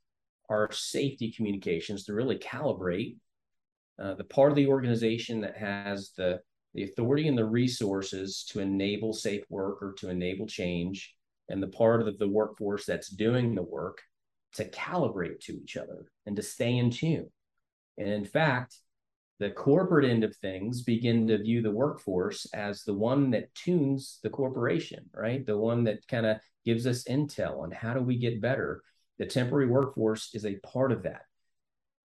our 0.48 0.70
safety 0.72 1.32
communications 1.32 2.04
to 2.04 2.14
really 2.14 2.38
calibrate 2.38 3.16
uh, 4.00 4.14
the 4.14 4.24
part 4.24 4.50
of 4.50 4.56
the 4.56 4.66
organization 4.66 5.40
that 5.40 5.56
has 5.56 6.12
the 6.16 6.40
the 6.74 6.84
authority 6.84 7.26
and 7.26 7.38
the 7.38 7.44
resources 7.44 8.44
to 8.50 8.60
enable 8.60 9.14
safe 9.14 9.44
work 9.48 9.82
or 9.82 9.94
to 9.94 10.10
enable 10.10 10.46
change, 10.46 11.14
and 11.48 11.62
the 11.62 11.68
part 11.68 12.06
of 12.06 12.18
the 12.18 12.28
workforce 12.28 12.84
that's 12.84 13.08
doing 13.08 13.54
the 13.54 13.62
work 13.62 14.02
to 14.56 14.68
calibrate 14.70 15.40
to 15.40 15.52
each 15.52 15.76
other 15.76 16.06
and 16.26 16.36
to 16.36 16.42
stay 16.42 16.76
in 16.76 16.90
tune. 16.90 17.30
And 17.98 18.08
in 18.08 18.24
fact, 18.24 18.76
the 19.38 19.50
corporate 19.50 20.08
end 20.08 20.24
of 20.24 20.34
things 20.36 20.82
begin 20.82 21.26
to 21.28 21.38
view 21.38 21.60
the 21.60 21.70
workforce 21.70 22.46
as 22.54 22.82
the 22.82 22.94
one 22.94 23.30
that 23.32 23.54
tunes 23.54 24.18
the 24.22 24.30
corporation, 24.30 25.10
right? 25.14 25.44
The 25.44 25.58
one 25.58 25.84
that 25.84 26.06
kind 26.08 26.24
of 26.24 26.38
gives 26.64 26.86
us 26.86 27.04
intel 27.04 27.62
on 27.62 27.70
how 27.70 27.94
do 27.94 28.00
we 28.00 28.18
get 28.18 28.40
better. 28.40 28.82
The 29.18 29.26
temporary 29.26 29.66
workforce 29.66 30.30
is 30.34 30.46
a 30.46 30.56
part 30.56 30.90
of 30.90 31.02
that. 31.02 31.22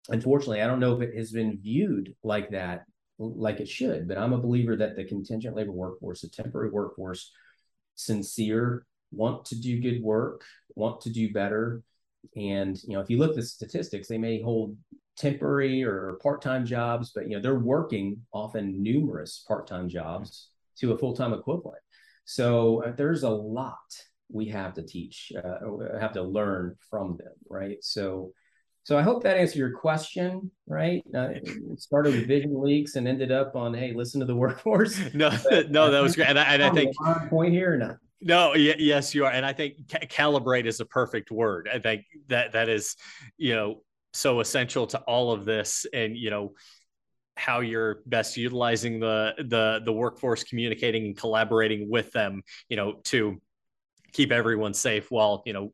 Unfortunately, 0.10 0.62
I 0.62 0.68
don't 0.68 0.80
know 0.80 0.96
if 0.96 1.02
it 1.02 1.16
has 1.16 1.32
been 1.32 1.60
viewed 1.62 2.16
like 2.24 2.52
that, 2.52 2.84
like 3.18 3.60
it 3.60 3.70
should, 3.70 4.08
but 4.08 4.18
I'm 4.18 4.34
a 4.34 4.42
believer 4.42 4.76
that 4.76 4.96
the 4.96 5.06
contingent 5.06 5.56
labor 5.56 5.72
workforce, 5.72 6.22
the 6.22 6.30
temporary 6.30 6.72
workforce, 6.72 7.32
sincere, 7.96 8.86
want 9.12 9.46
to 9.46 9.60
do 9.60 9.80
good 9.80 10.02
work, 10.02 10.44
want 10.76 11.02
to 11.02 11.10
do 11.10 11.32
better. 11.32 11.84
And 12.36 12.82
you 12.84 12.94
know, 12.94 13.02
if 13.02 13.10
you 13.10 13.18
look 13.18 13.32
at 13.32 13.36
the 13.36 13.44
statistics, 13.44 14.08
they 14.08 14.18
may 14.18 14.42
hold 14.42 14.76
temporary 15.18 15.84
or 15.84 16.18
part-time 16.22 16.66
jobs, 16.66 17.12
but 17.14 17.28
you 17.28 17.36
know 17.36 17.42
they're 17.42 17.60
working 17.60 18.22
often 18.34 18.82
numerous 18.82 19.44
part-time 19.48 19.90
jobs 19.90 20.50
to 20.78 20.94
a 20.94 20.98
full-time 20.98 21.34
equivalent. 21.34 21.82
So 22.26 22.84
uh, 22.84 22.94
there's 22.96 23.24
a 23.24 23.30
lot 23.30 23.78
we 24.32 24.48
have 24.48 24.74
to 24.76 24.82
teach, 24.82 25.32
uh, 25.44 25.60
have 26.00 26.14
to 26.14 26.24
learn 26.24 26.76
from 26.90 27.18
them, 27.18 27.34
right? 27.50 27.78
So, 27.82 28.34
so 28.84 28.98
I 28.98 29.02
hope 29.02 29.24
that 29.24 29.38
answered 29.38 29.60
your 29.60 29.72
question, 29.72 30.50
right? 30.66 31.04
Uh, 31.14 31.30
it 31.36 31.80
started 31.80 32.16
with 32.16 32.28
vision 32.28 32.60
leaks 32.60 32.96
and 32.96 33.08
ended 33.08 33.32
up 33.32 33.56
on, 33.56 33.74
hey, 33.74 33.94
listen 33.94 34.20
to 34.22 34.26
the 34.26 34.36
workforce. 34.44 35.00
No, 35.14 35.30
but, 35.50 35.72
no, 35.72 35.92
that 35.92 36.02
was 36.02 36.16
great, 36.16 36.30
and 36.30 36.40
I, 36.40 36.44
and 36.54 36.64
I 36.64 36.70
think 36.72 36.96
point 37.30 37.54
here 37.54 37.74
or 37.74 37.78
not. 37.78 37.98
No, 38.22 38.54
yes, 38.54 39.16
you 39.16 39.26
are, 39.26 39.32
and 39.32 39.46
I 39.46 39.54
think 39.54 39.90
ca- 39.90 40.06
calibrate 40.06 40.66
is 40.66 40.80
a 40.80 40.86
perfect 40.86 41.32
word. 41.32 41.68
I 41.74 41.80
think 41.80 42.06
that 42.28 42.52
that 42.52 42.70
is, 42.70 42.96
you 43.38 43.56
know, 43.56 43.82
so 44.14 44.40
essential 44.42 44.86
to 44.88 45.00
all 45.02 45.32
of 45.32 45.46
this 45.46 45.86
and 45.94 46.18
you 46.18 46.30
know 46.30 46.54
how 47.38 47.62
you're 47.62 48.00
best 48.06 48.38
utilizing 48.38 49.00
the 49.00 49.34
the 49.38 49.82
the 49.86 49.92
workforce 49.94 50.44
communicating 50.44 51.06
and 51.06 51.18
collaborating 51.18 51.90
with 51.90 52.12
them 52.12 52.44
you 52.68 52.76
know 52.76 53.00
to 53.06 53.42
keep 54.12 54.32
everyone 54.32 54.74
safe 54.74 55.10
while 55.10 55.42
you 55.46 55.54
know 55.54 55.74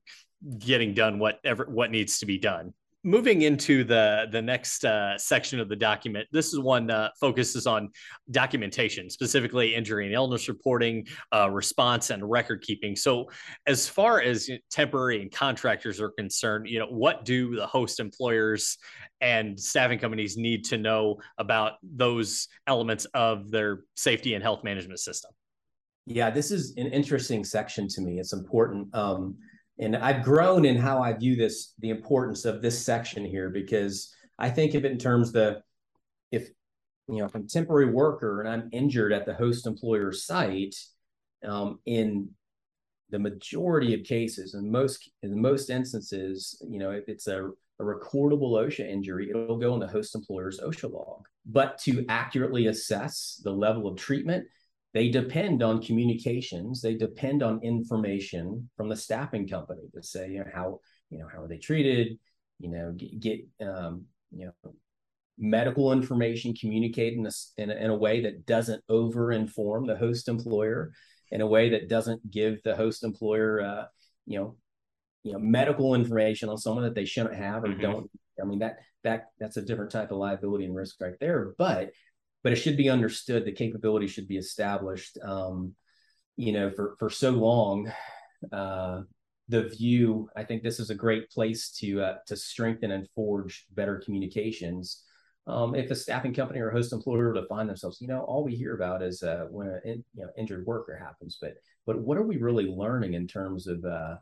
getting 0.60 0.94
done 0.94 1.18
whatever 1.18 1.66
what 1.66 1.90
needs 1.90 2.20
to 2.20 2.28
be 2.28 2.38
done 2.38 2.74
moving 3.08 3.44
into 3.44 3.86
the 3.86 4.26
the 4.34 4.42
next 4.42 4.84
uh, 4.84 5.18
section 5.18 5.62
of 5.62 5.70
the 5.70 5.76
document 5.76 6.28
this 6.34 6.54
is 6.54 6.60
one 6.60 6.92
uh, 6.92 7.10
focuses 7.18 7.66
on 7.66 7.90
documentation 8.32 9.10
specifically 9.10 9.74
injury 9.74 10.06
and 10.06 10.14
illness 10.14 10.50
reporting 10.50 11.08
uh, 11.34 11.50
response 11.50 12.10
and 12.10 12.30
record 12.30 12.62
keeping. 12.62 12.98
So 12.98 13.30
as 13.66 13.88
far 13.88 14.22
as 14.22 14.50
temporary 14.70 15.22
and 15.22 15.32
contractors 15.32 16.02
are 16.02 16.10
concerned 16.10 16.68
you 16.68 16.80
know 16.80 16.88
what 16.88 17.24
do 17.24 17.56
the 17.56 17.66
host 17.66 18.02
employers 18.02 18.78
and 19.22 19.58
staffing 19.58 20.00
companies 20.00 20.36
need 20.36 20.66
to 20.66 20.78
know 20.78 21.16
about 21.38 21.74
those 21.82 22.50
elements 22.68 23.06
of 23.14 23.50
their 23.50 23.84
safety 23.96 24.34
and 24.34 24.44
health 24.44 24.66
management 24.66 25.00
system? 25.00 25.32
Yeah 26.06 26.30
this 26.30 26.52
is 26.52 26.74
an 26.76 26.88
interesting 26.88 27.46
section 27.46 27.88
to 27.88 28.02
me. 28.02 28.20
It's 28.20 28.34
important 28.34 28.94
um, 28.94 29.38
and 29.80 29.96
I've 29.96 30.24
grown 30.24 30.66
in 30.66 30.78
how 30.78 31.02
I 31.02 31.14
view 31.14 31.36
this, 31.36 31.74
the 31.80 31.90
importance 31.90 32.46
of 32.46 32.62
this 32.62 32.84
section 32.84 33.26
here, 33.26 33.50
because 33.50 34.14
I 34.40 34.50
think 34.50 34.74
of 34.74 34.86
it 34.86 34.92
in 34.92 34.98
terms 34.98 35.30
of 35.30 35.34
the 35.34 35.62
if 36.32 36.50
you 37.08 37.20
know 37.20 37.26
if 37.26 37.36
I'm 37.36 37.44
a 37.44 37.48
temporary 37.48 37.92
worker 37.92 38.42
and 38.42 38.50
I'm 38.50 38.70
injured 38.72 39.14
at 39.14 39.26
the 39.26 39.34
host 39.34 39.68
employer 39.68 40.12
site, 40.12 40.76
um, 41.46 41.80
in 41.86 42.30
the 43.10 43.20
majority 43.20 43.94
of 43.94 44.04
cases, 44.04 44.54
and 44.54 44.70
most 44.70 45.10
in 45.24 45.40
most 45.40 45.70
instances, 45.70 46.62
you 46.68 46.80
know, 46.80 46.92
if 46.92 47.08
it's 47.08 47.28
a, 47.28 47.46
a 47.80 47.84
recordable 47.84 48.54
OSHA 48.54 48.90
injury, 48.90 49.30
it'll 49.30 49.58
go 49.58 49.74
in 49.74 49.80
the 49.80 49.88
host 49.88 50.16
employer's 50.16 50.60
OSHA 50.60 50.92
log. 50.92 51.26
But 51.46 51.78
to 51.80 52.06
accurately 52.10 52.68
assess 52.68 53.40
the 53.44 53.52
level 53.52 53.88
of 53.88 53.98
treatment, 53.98 54.46
they 54.98 55.10
depend 55.10 55.62
on 55.62 55.80
communications. 55.80 56.82
They 56.82 56.96
depend 56.96 57.44
on 57.44 57.62
information 57.62 58.68
from 58.76 58.90
the 58.90 58.96
staffing 58.96 59.48
company 59.48 59.84
to 59.94 60.02
say 60.02 60.32
you 60.32 60.40
know 60.40 60.50
how 60.52 60.80
you 61.12 61.20
know 61.20 61.28
how 61.32 61.44
are 61.44 61.48
they 61.48 61.60
treated? 61.60 62.18
You 62.58 62.72
know 62.72 62.94
get, 62.98 63.20
get 63.20 63.40
um, 63.62 64.06
you 64.32 64.48
know 64.48 64.72
medical 65.38 65.92
information 65.92 66.56
communicated 66.56 67.20
in 67.20 67.28
a, 67.28 67.62
in 67.62 67.70
a, 67.70 67.76
in 67.76 67.90
a 67.92 67.96
way 67.96 68.22
that 68.22 68.48
doesn't 68.48 68.84
over 68.90 69.32
inform 69.32 69.86
the 69.86 69.96
host 69.96 70.28
employer 70.30 70.92
in 71.30 71.42
a 71.42 71.46
way 71.46 71.70
that 71.70 71.90
doesn't 71.90 72.32
give 72.32 72.64
the 72.64 72.76
host 72.76 73.04
employer 73.04 73.62
uh, 73.62 73.86
you 74.26 74.40
know 74.40 74.56
you 75.22 75.34
know 75.34 75.38
medical 75.38 75.94
information 75.94 76.50
on 76.50 76.58
someone 76.58 76.84
that 76.84 76.96
they 76.96 77.06
shouldn't 77.06 77.36
have 77.36 77.64
or 77.64 77.68
mm-hmm. 77.68 77.82
don't. 77.82 78.12
I 78.42 78.46
mean 78.46 78.60
that 78.60 78.78
that 79.04 79.26
that's 79.40 79.58
a 79.58 79.62
different 79.62 79.92
type 79.92 80.10
of 80.10 80.18
liability 80.18 80.66
and 80.66 80.76
risk 80.76 81.00
right 81.00 81.20
there 81.20 81.54
but 81.60 81.92
but 82.48 82.54
it 82.54 82.62
should 82.62 82.78
be 82.78 82.90
understood 82.90 83.44
the 83.44 83.52
capability 83.52 84.08
should 84.08 84.26
be 84.26 84.38
established 84.38 85.18
um, 85.22 85.76
you 86.38 86.54
know 86.54 86.72
for 86.72 86.96
for 86.98 87.10
so 87.10 87.32
long. 87.32 87.92
Uh, 88.54 89.02
the 89.50 89.64
view 89.64 90.30
i 90.34 90.46
think 90.46 90.64
this 90.64 90.80
is 90.80 90.90
a 90.90 90.96
great 90.96 91.30
place 91.30 91.72
to 91.72 92.02
uh, 92.02 92.16
to 92.26 92.38
strengthen 92.38 92.92
and 92.92 93.10
forge 93.14 93.66
better 93.72 94.00
communications. 94.00 95.04
Um, 95.46 95.76
if 95.76 95.92
a 95.92 95.96
staffing 95.96 96.34
company 96.34 96.62
or 96.62 96.72
host 96.72 96.94
employer 96.94 97.34
to 97.34 97.46
find 97.48 97.68
themselves 97.68 98.00
you 98.00 98.08
know 98.08 98.22
all 98.22 98.46
we 98.46 98.56
hear 98.56 98.76
about 98.76 99.04
is 99.04 99.24
uh, 99.24 99.48
when 99.50 99.68
an 99.68 100.06
you 100.16 100.24
know 100.24 100.30
injured 100.38 100.66
worker 100.66 100.96
happens 100.96 101.38
but 101.42 101.56
but 101.86 102.00
what 102.00 102.18
are 102.18 102.24
we 102.24 102.38
really 102.38 102.68
learning 102.68 103.14
in 103.14 103.28
terms 103.28 103.68
of 103.68 103.84
uh, 103.84 104.16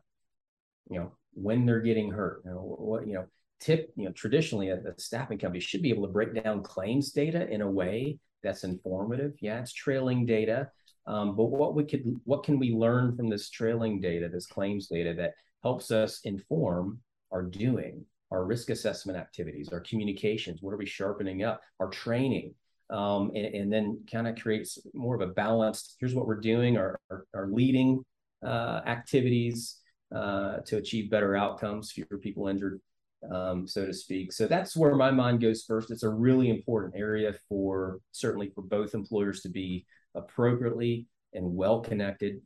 you 0.89 0.97
know 0.97 1.11
when 1.35 1.67
they're 1.67 1.79
getting 1.79 2.09
hurt? 2.09 2.41
You 2.43 2.51
know 2.51 2.75
what 2.79 3.05
you 3.05 3.13
know 3.13 3.25
tip, 3.59 3.91
you 3.95 4.05
know, 4.05 4.11
traditionally 4.11 4.69
a, 4.69 4.75
a, 4.75 4.93
staffing 4.97 5.37
company 5.37 5.59
should 5.59 5.81
be 5.81 5.89
able 5.89 6.05
to 6.05 6.11
break 6.11 6.33
down 6.43 6.63
claims 6.63 7.11
data 7.11 7.47
in 7.49 7.61
a 7.61 7.69
way 7.69 8.17
that's 8.43 8.63
informative. 8.63 9.33
Yeah, 9.39 9.59
it's 9.59 9.73
trailing 9.73 10.25
data. 10.25 10.69
Um, 11.07 11.35
but 11.35 11.45
what 11.45 11.75
we 11.75 11.83
could, 11.83 12.19
what 12.23 12.43
can 12.43 12.59
we 12.59 12.71
learn 12.71 13.15
from 13.15 13.29
this 13.29 13.49
trailing 13.49 14.01
data, 14.01 14.27
this 14.27 14.47
claims 14.47 14.87
data 14.87 15.13
that 15.15 15.33
helps 15.63 15.91
us 15.91 16.21
inform 16.23 16.99
our 17.31 17.43
doing, 17.43 18.05
our 18.31 18.45
risk 18.45 18.69
assessment 18.69 19.17
activities, 19.17 19.69
our 19.71 19.81
communications, 19.81 20.61
what 20.61 20.73
are 20.73 20.77
we 20.77 20.85
sharpening 20.85 21.43
up, 21.43 21.61
our 21.79 21.89
training, 21.89 22.53
um, 22.89 23.31
and, 23.35 23.53
and, 23.55 23.73
then 23.73 23.99
kind 24.11 24.27
of 24.27 24.35
creates 24.35 24.77
more 24.93 25.15
of 25.15 25.21
a 25.21 25.33
balanced, 25.33 25.95
here's 25.99 26.13
what 26.13 26.27
we're 26.27 26.39
doing, 26.39 26.77
our, 26.77 26.99
our, 27.09 27.25
our 27.33 27.47
leading 27.47 28.03
uh, 28.45 28.81
activities 28.85 29.79
uh, 30.15 30.57
to 30.65 30.77
achieve 30.77 31.09
better 31.09 31.35
outcomes, 31.35 31.91
fewer 31.91 32.19
people 32.21 32.47
injured, 32.47 32.79
um, 33.31 33.67
so 33.67 33.85
to 33.85 33.93
speak. 33.93 34.31
So 34.31 34.47
that's 34.47 34.75
where 34.75 34.95
my 34.95 35.11
mind 35.11 35.41
goes 35.41 35.63
first. 35.63 35.91
It's 35.91 36.03
a 36.03 36.09
really 36.09 36.49
important 36.49 36.95
area 36.95 37.33
for 37.49 37.99
certainly 38.11 38.51
for 38.53 38.61
both 38.61 38.93
employers 38.93 39.41
to 39.41 39.49
be 39.49 39.85
appropriately 40.15 41.07
and 41.33 41.55
well 41.55 41.81
connected. 41.81 42.41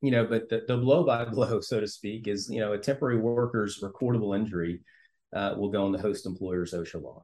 You 0.00 0.10
know, 0.10 0.26
but 0.26 0.48
the, 0.48 0.64
the 0.66 0.76
blow 0.76 1.04
by 1.04 1.24
blow, 1.30 1.60
so 1.60 1.80
to 1.80 1.88
speak, 1.88 2.28
is 2.28 2.48
you 2.50 2.60
know 2.60 2.72
a 2.72 2.78
temporary 2.78 3.18
worker's 3.18 3.80
recordable 3.80 4.36
injury 4.36 4.80
uh, 5.34 5.54
will 5.56 5.70
go 5.70 5.84
on 5.84 5.92
the 5.92 5.98
host 5.98 6.26
employer's 6.26 6.72
OSHA 6.72 7.02
log, 7.02 7.22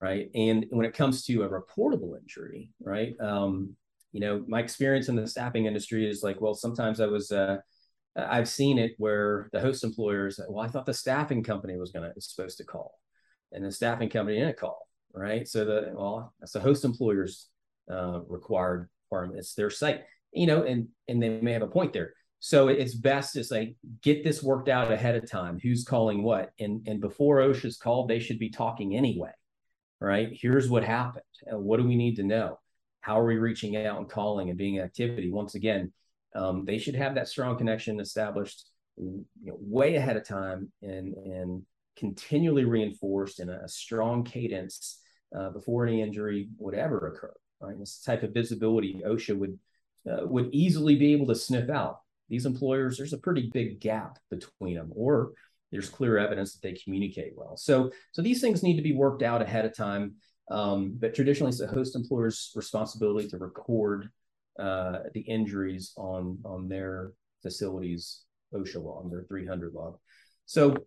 right? 0.00 0.30
And 0.34 0.66
when 0.70 0.86
it 0.86 0.94
comes 0.94 1.24
to 1.24 1.42
a 1.42 1.48
reportable 1.48 2.18
injury, 2.18 2.70
right? 2.80 3.14
Um, 3.20 3.76
you 4.12 4.20
know, 4.20 4.44
my 4.48 4.60
experience 4.60 5.08
in 5.08 5.16
the 5.16 5.26
staffing 5.26 5.66
industry 5.66 6.08
is 6.08 6.22
like, 6.22 6.40
well, 6.40 6.54
sometimes 6.54 7.00
I 7.00 7.06
was 7.06 7.30
uh, 7.30 7.58
I've 8.18 8.48
seen 8.48 8.78
it 8.78 8.92
where 8.98 9.48
the 9.52 9.60
host 9.60 9.84
employers, 9.84 10.40
well, 10.48 10.64
I 10.64 10.68
thought 10.68 10.86
the 10.86 10.94
staffing 10.94 11.42
company 11.42 11.76
was 11.76 11.92
going 11.92 12.10
to 12.10 12.20
supposed 12.20 12.58
to 12.58 12.64
call, 12.64 12.94
and 13.52 13.64
the 13.64 13.72
staffing 13.72 14.08
company 14.08 14.38
didn't 14.38 14.56
call, 14.56 14.88
right? 15.12 15.46
So 15.46 15.64
the 15.64 15.92
well, 15.94 16.34
that's 16.40 16.52
the 16.52 16.60
host 16.60 16.84
employer's 16.84 17.48
uh, 17.90 18.20
required 18.26 18.88
requirement. 19.10 19.38
It's 19.38 19.54
their 19.54 19.70
site, 19.70 20.02
you 20.32 20.46
know, 20.46 20.62
and 20.62 20.88
and 21.06 21.22
they 21.22 21.40
may 21.40 21.52
have 21.52 21.62
a 21.62 21.68
point 21.68 21.92
there. 21.92 22.12
So 22.40 22.68
it's 22.68 22.94
best 22.94 23.32
to 23.32 23.42
say 23.42 23.74
get 24.02 24.22
this 24.22 24.42
worked 24.42 24.68
out 24.68 24.92
ahead 24.92 25.16
of 25.16 25.28
time. 25.28 25.58
Who's 25.60 25.84
calling 25.84 26.22
what, 26.22 26.50
and 26.58 26.86
and 26.86 27.00
before 27.00 27.38
OSHA's 27.38 27.76
called, 27.76 28.08
they 28.08 28.20
should 28.20 28.38
be 28.38 28.50
talking 28.50 28.96
anyway, 28.96 29.32
right? 30.00 30.28
Here's 30.32 30.68
what 30.68 30.84
happened. 30.84 31.24
What 31.46 31.78
do 31.78 31.86
we 31.86 31.96
need 31.96 32.16
to 32.16 32.22
know? 32.22 32.58
How 33.00 33.20
are 33.20 33.26
we 33.26 33.38
reaching 33.38 33.76
out 33.76 33.98
and 33.98 34.08
calling 34.08 34.50
and 34.50 34.58
being 34.58 34.80
activity? 34.80 35.30
Once 35.30 35.54
again, 35.54 35.92
um, 36.34 36.64
they 36.64 36.78
should 36.78 36.94
have 36.94 37.14
that 37.14 37.28
strong 37.28 37.56
connection 37.56 38.00
established 38.00 38.70
you 38.96 39.24
know, 39.42 39.56
way 39.60 39.94
ahead 39.94 40.16
of 40.16 40.26
time 40.26 40.72
and 40.82 41.14
and 41.14 41.62
continually 41.96 42.64
reinforced 42.64 43.40
in 43.40 43.48
a, 43.48 43.60
a 43.64 43.68
strong 43.68 44.24
cadence 44.24 45.00
uh, 45.36 45.50
before 45.50 45.86
any 45.86 46.00
injury 46.00 46.48
would 46.58 46.74
ever 46.74 47.08
occur. 47.08 47.34
Right, 47.60 47.78
this 47.78 48.00
type 48.00 48.22
of 48.22 48.32
visibility 48.32 49.02
OSHA 49.04 49.36
would 49.36 49.58
uh, 50.10 50.26
would 50.26 50.50
easily 50.52 50.96
be 50.96 51.12
able 51.12 51.26
to 51.26 51.34
sniff 51.34 51.68
out. 51.70 52.00
These 52.28 52.46
employers, 52.46 52.96
there's 52.96 53.12
a 53.12 53.18
pretty 53.18 53.50
big 53.52 53.80
gap 53.80 54.18
between 54.30 54.76
them, 54.76 54.92
or 54.94 55.32
there's 55.72 55.88
clear 55.88 56.18
evidence 56.18 56.54
that 56.54 56.62
they 56.62 56.72
communicate 56.74 57.32
well. 57.36 57.56
So, 57.56 57.90
so 58.12 58.22
these 58.22 58.40
things 58.40 58.62
need 58.62 58.76
to 58.76 58.82
be 58.82 58.92
worked 58.92 59.22
out 59.22 59.42
ahead 59.42 59.64
of 59.64 59.76
time. 59.76 60.14
Um, 60.50 60.94
but 60.98 61.14
traditionally, 61.14 61.50
it's 61.50 61.58
the 61.58 61.66
host 61.66 61.94
employer's 61.94 62.52
responsibility 62.54 63.28
to 63.28 63.38
record 63.38 64.08
uh, 64.58 65.00
the 65.14 65.20
injuries 65.20 65.92
on 65.96 66.38
on 66.44 66.68
their 66.68 67.12
facilities 67.42 68.22
OSHA 68.54 68.82
log, 68.82 69.10
their 69.10 69.24
300 69.24 69.74
log. 69.74 69.98
So 70.46 70.72
a 70.72 70.80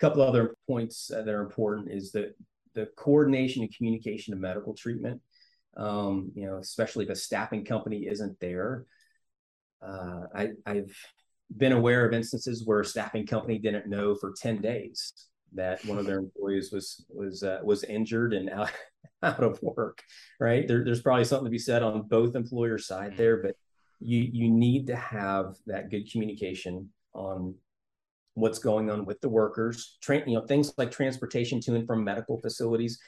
couple 0.00 0.22
other 0.22 0.54
points 0.68 1.08
that 1.08 1.28
are 1.28 1.42
important 1.42 1.90
is 1.90 2.12
that 2.12 2.36
the 2.74 2.86
coordination 2.96 3.62
and 3.62 3.74
communication 3.74 4.32
of 4.34 4.40
medical 4.40 4.74
treatment. 4.74 5.20
Um, 5.76 6.30
you 6.36 6.46
know, 6.46 6.58
especially 6.58 7.04
if 7.04 7.10
a 7.10 7.16
staffing 7.16 7.64
company 7.64 8.06
isn't 8.06 8.38
there. 8.38 8.86
Uh, 9.82 10.20
I, 10.32 10.48
I've 10.64 10.96
been 11.56 11.72
aware 11.72 12.06
of 12.06 12.14
instances 12.14 12.64
where 12.64 12.80
a 12.80 12.84
staffing 12.84 13.26
company 13.26 13.58
didn't 13.58 13.88
know 13.88 14.14
for 14.14 14.34
10 14.40 14.60
days 14.60 15.12
that 15.52 15.84
one 15.84 15.98
of 15.98 16.06
their 16.06 16.18
employees 16.18 16.70
was 16.72 17.04
was 17.08 17.42
uh, 17.42 17.58
was 17.64 17.84
injured 17.84 18.34
and 18.34 18.50
out, 18.50 18.70
out 19.38 19.42
of 19.42 19.60
work, 19.62 20.02
right? 20.38 20.66
There, 20.66 20.84
there's 20.84 21.02
probably 21.02 21.24
something 21.24 21.46
to 21.46 21.50
be 21.50 21.58
said 21.58 21.82
on 21.82 22.02
both 22.02 22.36
employer 22.36 22.78
side 22.78 23.10
mm-hmm. 23.10 23.16
there, 23.16 23.36
but 23.38 23.56
you 24.00 24.28
you 24.32 24.50
need 24.50 24.88
to 24.88 24.96
have 24.96 25.56
that 25.66 25.90
good 25.90 26.10
communication 26.10 26.90
on 27.14 27.54
what's 28.34 28.58
going 28.58 28.90
on 28.90 29.04
with 29.04 29.20
the 29.20 29.28
workers, 29.28 29.96
train, 30.02 30.24
you 30.26 30.34
know, 30.34 30.46
things 30.46 30.72
like 30.76 30.90
transportation 30.90 31.60
to 31.60 31.74
and 31.74 31.86
from 31.86 32.04
medical 32.04 32.40
facilities. 32.40 32.98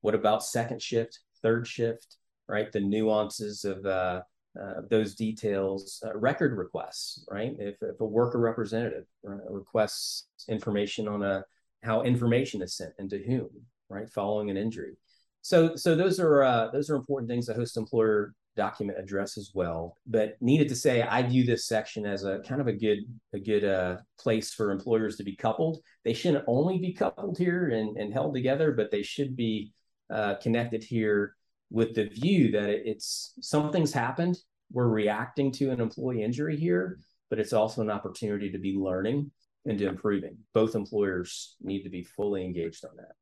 What 0.00 0.14
about 0.14 0.42
second 0.42 0.80
shift, 0.80 1.20
third 1.42 1.66
shift, 1.66 2.16
right? 2.48 2.72
The 2.72 2.80
nuances 2.80 3.64
of 3.64 3.84
uh, 3.84 4.22
uh, 4.60 4.80
those 4.88 5.14
details, 5.14 6.02
uh, 6.04 6.16
record 6.16 6.56
requests, 6.56 7.24
right? 7.30 7.54
If, 7.58 7.76
if 7.82 8.00
a 8.00 8.04
worker 8.04 8.38
representative 8.38 9.04
requests 9.22 10.26
information 10.48 11.06
on 11.06 11.22
a 11.22 11.44
how 11.82 12.02
information 12.02 12.60
is 12.62 12.74
sent 12.76 12.92
and 12.98 13.08
to 13.10 13.22
whom, 13.22 13.48
right? 13.88 14.08
Following 14.10 14.50
an 14.50 14.56
injury, 14.56 14.96
so, 15.42 15.76
so 15.76 15.94
those 15.94 16.20
are 16.20 16.42
uh, 16.42 16.70
those 16.70 16.90
are 16.90 16.96
important 16.96 17.30
things 17.30 17.46
the 17.46 17.54
host 17.54 17.76
employer 17.76 18.34
document 18.56 18.98
address 18.98 19.38
as 19.38 19.52
well. 19.54 19.96
But 20.06 20.36
needed 20.40 20.68
to 20.68 20.76
say, 20.76 21.02
I 21.02 21.22
view 21.22 21.44
this 21.44 21.66
section 21.66 22.04
as 22.04 22.24
a 22.24 22.40
kind 22.40 22.60
of 22.60 22.66
a 22.66 22.72
good 22.72 22.98
a 23.32 23.38
good 23.38 23.64
uh, 23.64 23.98
place 24.18 24.52
for 24.52 24.70
employers 24.70 25.16
to 25.16 25.24
be 25.24 25.36
coupled. 25.36 25.78
They 26.04 26.12
shouldn't 26.12 26.44
only 26.46 26.78
be 26.78 26.92
coupled 26.92 27.38
here 27.38 27.70
and, 27.70 27.96
and 27.96 28.12
held 28.12 28.34
together, 28.34 28.72
but 28.72 28.90
they 28.90 29.02
should 29.02 29.36
be 29.36 29.72
uh, 30.12 30.34
connected 30.36 30.82
here 30.82 31.36
with 31.70 31.94
the 31.94 32.08
view 32.08 32.50
that 32.52 32.68
it, 32.68 32.82
it's 32.84 33.34
something's 33.40 33.92
happened. 33.92 34.36
We're 34.72 34.88
reacting 34.88 35.52
to 35.52 35.70
an 35.70 35.80
employee 35.80 36.22
injury 36.22 36.56
here, 36.56 36.98
but 37.28 37.38
it's 37.38 37.52
also 37.52 37.80
an 37.80 37.90
opportunity 37.90 38.50
to 38.52 38.58
be 38.58 38.76
learning 38.76 39.30
and 39.66 39.78
to 39.78 39.88
improving. 39.88 40.38
Both 40.54 40.74
employers 40.74 41.56
need 41.60 41.82
to 41.82 41.90
be 41.90 42.02
fully 42.02 42.44
engaged 42.44 42.84
on 42.84 42.96
that. 42.96 43.12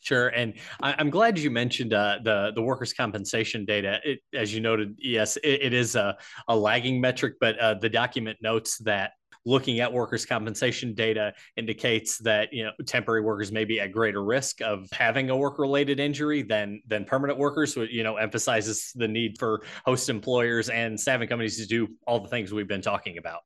Sure, 0.00 0.28
and 0.28 0.54
I, 0.82 0.98
am 0.98 1.10
glad 1.10 1.38
you 1.38 1.50
mentioned 1.50 1.92
uh, 1.92 2.18
the 2.24 2.52
the 2.54 2.62
workers' 2.62 2.94
compensation 2.94 3.66
data. 3.66 4.00
It, 4.02 4.20
as 4.34 4.54
you 4.54 4.60
noted, 4.60 4.96
yes, 4.98 5.36
it, 5.38 5.60
it 5.62 5.72
is 5.74 5.94
a, 5.94 6.16
a 6.48 6.56
lagging 6.56 7.00
metric, 7.00 7.34
but 7.38 7.58
uh, 7.58 7.74
the 7.74 7.88
document 7.90 8.38
notes 8.40 8.78
that 8.78 9.12
looking 9.44 9.80
at 9.80 9.92
workers' 9.92 10.26
compensation 10.26 10.94
data 10.94 11.32
indicates 11.56 12.18
that 12.18 12.52
you 12.52 12.64
know 12.64 12.72
temporary 12.86 13.20
workers 13.20 13.52
may 13.52 13.64
be 13.64 13.78
at 13.80 13.92
greater 13.92 14.24
risk 14.24 14.60
of 14.62 14.88
having 14.92 15.30
a 15.30 15.36
work-related 15.36 16.00
injury 16.00 16.42
than 16.42 16.80
than 16.86 17.04
permanent 17.04 17.38
workers. 17.38 17.74
So, 17.74 17.82
you 17.82 18.02
know, 18.02 18.16
emphasizes 18.16 18.92
the 18.94 19.08
need 19.08 19.36
for 19.38 19.60
host 19.84 20.08
employers 20.08 20.70
and 20.70 20.98
staffing 20.98 21.28
companies 21.28 21.58
to 21.58 21.66
do 21.66 21.88
all 22.06 22.20
the 22.20 22.28
things 22.28 22.52
we've 22.52 22.68
been 22.68 22.82
talking 22.82 23.18
about. 23.18 23.40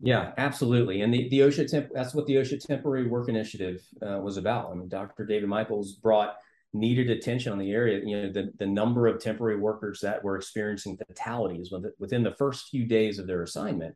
Yeah, 0.00 0.32
absolutely. 0.36 1.00
And 1.00 1.12
the, 1.12 1.28
the 1.30 1.40
OSHA 1.40 1.70
temp, 1.70 1.88
that's 1.94 2.14
what 2.14 2.26
the 2.26 2.34
OSHA 2.34 2.66
temporary 2.66 3.08
work 3.08 3.28
initiative 3.28 3.80
uh, 4.02 4.18
was 4.18 4.36
about. 4.36 4.70
I 4.70 4.74
mean, 4.74 4.88
Dr. 4.88 5.24
David 5.24 5.48
Michaels 5.48 5.94
brought 5.94 6.36
needed 6.74 7.10
attention 7.10 7.52
on 7.52 7.58
the 7.58 7.72
area. 7.72 8.02
You 8.04 8.22
know, 8.22 8.32
the, 8.32 8.52
the 8.58 8.66
number 8.66 9.06
of 9.06 9.20
temporary 9.20 9.58
workers 9.58 10.00
that 10.02 10.22
were 10.22 10.36
experiencing 10.36 10.98
fatalities 10.98 11.72
within 11.98 12.22
the 12.22 12.34
first 12.34 12.68
few 12.68 12.84
days 12.84 13.18
of 13.18 13.26
their 13.26 13.42
assignment. 13.42 13.94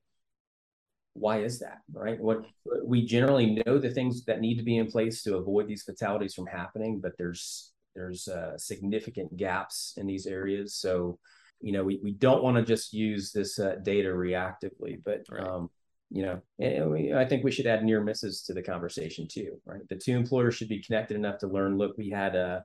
Why 1.13 1.43
is 1.43 1.59
that? 1.59 1.79
Right. 1.93 2.19
What 2.19 2.47
we 2.85 3.05
generally 3.05 3.61
know 3.67 3.79
the 3.79 3.91
things 3.91 4.25
that 4.25 4.41
need 4.41 4.57
to 4.57 4.63
be 4.63 4.79
in 4.79 4.87
place 4.87 5.23
to 5.25 5.37
avoid 5.37 5.69
these 5.69 5.83
fatalities 5.83 6.35
from 6.35 6.47
happening, 6.47 7.01
but 7.01 7.13
there's 7.19 7.73
there's 7.95 8.29
uh, 8.29 8.57
significant 8.57 9.37
gaps 9.37 9.95
in 9.97 10.07
these 10.07 10.27
areas. 10.27 10.77
So, 10.77 11.19
you 11.61 11.73
know, 11.73 11.83
we, 11.83 11.99
we 12.03 12.13
don't 12.13 12.43
want 12.43 12.57
to 12.57 12.63
just 12.63 12.93
use 12.93 13.33
this 13.33 13.59
uh, 13.59 13.77
data 13.83 14.09
reactively, 14.09 15.01
but 15.05 15.23
right. 15.29 15.45
um, 15.45 15.69
you 16.11 16.23
know, 16.23 16.43
and 16.59 16.91
we, 16.91 17.15
I 17.15 17.25
think 17.25 17.45
we 17.45 17.53
should 17.53 17.67
add 17.67 17.85
near 17.85 18.03
misses 18.03 18.43
to 18.43 18.55
the 18.55 18.63
conversation 18.63 19.29
too, 19.31 19.61
right? 19.65 19.81
The 19.89 19.97
two 19.97 20.17
employers 20.17 20.57
should 20.57 20.69
be 20.69 20.83
connected 20.83 21.17
enough 21.17 21.39
to 21.39 21.47
learn. 21.47 21.79
Look, 21.79 21.97
we 21.97 22.11
had 22.11 22.35
a 22.35 22.65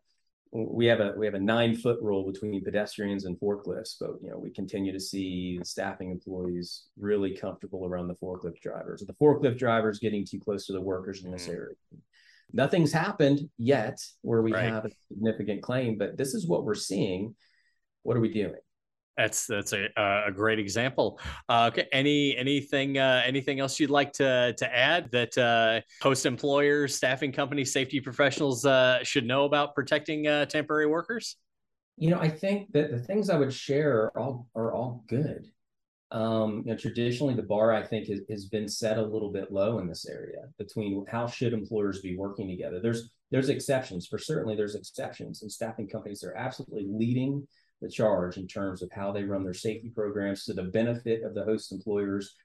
we 0.52 0.86
have 0.86 1.00
a 1.00 1.14
we 1.18 1.26
have 1.26 1.36
a 1.36 1.40
nine 1.40 1.76
foot 1.76 2.00
rule 2.02 2.26
between 2.32 2.64
pedestrians 2.64 3.26
and 3.26 3.40
forklifts, 3.40 3.96
but 4.00 4.12
you 4.22 4.30
know 4.30 4.38
we 4.38 4.50
continue 4.50 4.92
to 4.92 5.00
see 5.00 5.60
staffing 5.64 6.12
employees 6.12 6.86
really 6.98 7.36
comfortable 7.36 7.86
around 7.86 8.08
the 8.08 8.16
forklift 8.16 8.62
drivers. 8.62 9.04
The 9.06 9.14
forklift 9.14 9.58
drivers 9.58 10.00
getting 10.00 10.26
too 10.26 10.40
close 10.40 10.66
to 10.68 10.74
the 10.74 10.82
workers 10.82 11.24
in 11.24 11.32
this 11.32 11.44
mm-hmm. 11.44 11.58
area. 11.58 11.76
Nothing's 12.54 12.94
happened 12.94 13.50
yet 13.58 14.00
where 14.22 14.42
we 14.42 14.54
right. 14.54 14.66
have 14.66 14.86
a 14.86 14.92
significant 15.10 15.62
claim, 15.62 15.98
but 15.98 16.18
this 16.18 16.34
is 16.34 16.48
what 16.48 16.64
we're 16.64 16.74
seeing. 16.76 17.36
What 18.04 18.16
are 18.16 18.22
we 18.22 18.32
doing? 18.32 18.56
That's 19.18 19.48
that's 19.48 19.74
a 19.74 19.88
a 19.98 20.32
great 20.32 20.60
example. 20.60 21.20
Uh, 21.48 21.70
okay, 21.72 21.88
any 21.92 22.36
anything 22.36 22.98
uh, 22.98 23.24
anything 23.26 23.60
else 23.60 23.80
you'd 23.80 23.90
like 23.90 24.12
to 24.14 24.54
to 24.58 24.76
add 24.76 25.10
that 25.12 25.38
uh, 25.38 25.82
host 26.02 26.26
employers, 26.26 26.96
staffing 26.96 27.32
companies, 27.32 27.72
safety 27.72 28.02
professionals 28.02 28.66
uh, 28.66 29.04
should 29.04 29.26
know 29.26 29.46
about 29.46 29.74
protecting 29.74 30.28
uh, 30.28 30.46
temporary 30.46 30.88
workers? 30.88 31.38
You 31.98 32.10
know, 32.10 32.20
I 32.20 32.30
think 32.30 32.74
that 32.74 32.92
the 32.92 33.00
things 33.00 33.30
I 33.30 33.38
would 33.38 33.54
share 33.54 33.94
are 33.94 34.20
all 34.20 34.48
are 34.56 34.74
all 34.74 35.04
good. 35.08 35.50
Um, 36.12 36.64
you 36.66 36.72
know, 36.72 36.78
traditionally 36.78 37.34
the 37.34 37.44
bar 37.44 37.74
I 37.74 37.84
think 37.84 38.08
has, 38.08 38.22
has 38.30 38.46
been 38.46 38.68
set 38.68 38.98
a 38.98 39.06
little 39.06 39.32
bit 39.32 39.52
low 39.52 39.80
in 39.80 39.88
this 39.88 40.06
area 40.08 40.44
between 40.58 41.06
how 41.10 41.26
should 41.26 41.52
employers 41.52 42.02
be 42.02 42.16
working 42.18 42.48
together. 42.48 42.80
There's 42.82 43.12
there's 43.32 43.50
exceptions 43.50 44.08
for 44.08 44.18
certainly 44.18 44.56
there's 44.56 44.76
exceptions, 44.76 45.42
and 45.42 45.52
staffing 45.52 45.88
companies 45.88 46.24
are 46.24 46.36
absolutely 46.36 46.86
leading 46.90 47.48
the 47.86 47.92
charge 47.92 48.38
in 48.38 48.48
terms 48.48 48.82
of 48.82 48.92
how 48.92 49.12
they 49.12 49.24
run 49.24 49.44
their 49.44 49.54
safety 49.54 49.90
programs 49.90 50.44
to 50.46 50.54
the 50.54 50.64
benefit 50.64 51.24
of 51.24 51.36
the 51.36 51.44
host 51.44 51.72
employers. 51.72 52.36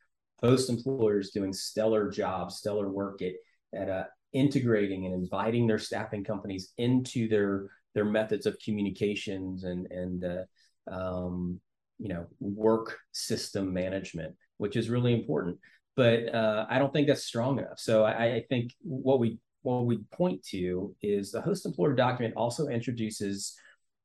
Host 0.43 0.71
employers 0.71 1.31
doing 1.31 1.53
stellar 1.53 2.11
jobs, 2.11 2.57
stellar 2.57 2.91
work 2.91 3.21
at, 3.23 3.33
at 3.75 3.89
uh, 3.89 4.05
integrating 4.33 5.07
and 5.07 5.15
inviting 5.15 5.67
their 5.67 5.79
staffing 5.79 6.25
companies 6.25 6.73
into 6.77 7.29
their 7.29 7.69
their 7.95 8.05
methods 8.05 8.47
of 8.47 8.57
communications 8.65 9.65
and 9.65 9.87
and 9.91 10.25
uh, 10.25 10.45
um, 10.91 11.61
you 11.99 12.09
know 12.09 12.27
work 12.41 12.99
system 13.13 13.73
management, 13.73 14.35
which 14.59 14.77
is 14.77 14.91
really 14.91 15.13
important. 15.13 15.59
But 15.97 16.35
uh, 16.35 16.67
I 16.71 16.79
don't 16.79 16.93
think 16.93 17.07
that's 17.07 17.25
strong 17.25 17.59
enough. 17.59 17.79
So 17.79 18.05
I, 18.05 18.35
I 18.37 18.45
think 18.49 18.73
what 18.83 19.21
we 19.21 19.39
what 19.63 19.85
we 19.85 19.99
point 20.11 20.43
to 20.45 20.95
is 21.03 21.33
the 21.33 21.43
host 21.43 21.67
employer 21.67 21.95
document 21.95 22.35
also 22.37 22.69
introduces 22.69 23.55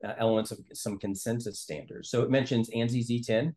uh, 0.06 0.13
elements 0.18 0.52
of 0.52 0.60
some 0.74 1.00
consensus 1.00 1.60
standards. 1.60 2.10
So 2.10 2.22
it 2.22 2.30
mentions 2.30 2.70
ANSI 2.70 3.08
Z10, 3.08 3.54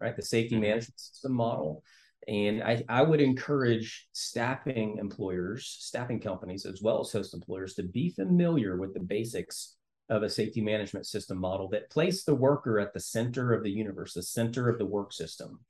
right, 0.00 0.16
the 0.16 0.22
safety 0.22 0.54
mm-hmm. 0.54 0.62
management 0.62 1.00
system 1.00 1.32
model. 1.32 1.82
And 2.26 2.62
I, 2.62 2.84
I 2.88 3.02
would 3.02 3.20
encourage 3.20 4.08
staffing 4.12 4.98
employers, 4.98 5.76
staffing 5.80 6.20
companies, 6.20 6.66
as 6.66 6.82
well 6.82 7.00
as 7.00 7.10
host 7.10 7.34
employers 7.34 7.74
to 7.74 7.82
be 7.82 8.10
familiar 8.10 8.76
with 8.76 8.92
the 8.92 9.00
basics 9.00 9.76
of 10.10 10.22
a 10.22 10.30
safety 10.30 10.60
management 10.60 11.06
system 11.06 11.38
model 11.38 11.68
that 11.68 11.90
place 11.90 12.24
the 12.24 12.34
worker 12.34 12.78
at 12.78 12.92
the 12.92 13.00
center 13.00 13.52
of 13.52 13.62
the 13.62 13.70
universe, 13.70 14.14
the 14.14 14.22
center 14.22 14.68
of 14.68 14.78
the 14.78 14.86
work 14.86 15.12
system, 15.12 15.60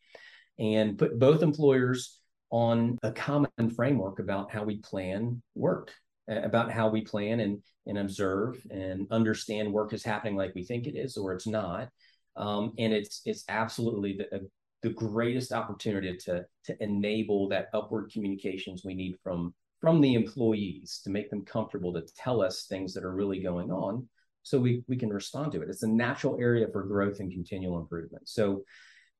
and 0.59 0.99
put 0.99 1.19
both 1.19 1.43
employers 1.43 2.21
on 2.51 2.99
a 3.03 3.13
common 3.13 3.71
framework 3.75 4.19
about 4.19 4.51
how 4.51 4.65
we 4.65 4.79
plan 4.79 5.43
work 5.55 5.93
about 6.29 6.71
how 6.71 6.89
we 6.89 7.01
plan 7.03 7.41
and 7.41 7.63
and 7.87 7.99
observe 7.99 8.65
and 8.71 9.07
understand 9.11 9.73
work 9.73 9.93
is 9.93 10.05
happening 10.05 10.37
like 10.37 10.55
we 10.55 10.65
think 10.65 10.87
it 10.87 10.97
is 10.97 11.17
or 11.17 11.33
it's 11.33 11.47
not. 11.47 11.89
Um, 12.37 12.73
and 12.79 12.93
it's 12.93 13.23
it's 13.25 13.45
absolutely 13.49 14.19
the, 14.19 14.49
the 14.83 14.91
greatest 14.91 15.53
opportunity 15.53 16.17
to 16.25 16.45
to 16.65 16.83
enable 16.83 17.49
that 17.49 17.69
upward 17.75 18.11
communications 18.13 18.83
we 18.85 18.95
need 18.95 19.17
from 19.23 19.55
from 19.81 20.01
the 20.01 20.15
employees 20.15 21.01
to 21.05 21.11
make 21.11 21.31
them 21.31 21.45
comfortable 21.45 21.93
to 21.95 22.03
tell 22.17 22.43
us 22.43 22.67
things 22.67 22.93
that 22.95 23.05
are 23.05 23.15
really 23.15 23.41
going 23.41 23.71
on 23.71 24.09
so 24.43 24.59
we 24.59 24.83
we 24.89 24.97
can 24.97 25.11
respond 25.11 25.53
to 25.53 25.63
it. 25.63 25.69
It's 25.69 25.83
a 25.83 25.89
natural 25.89 26.37
area 26.41 26.67
for 26.73 26.85
growth 26.85 27.21
and 27.21 27.33
continual 27.33 27.79
improvement. 27.79 28.29
So 28.29 28.63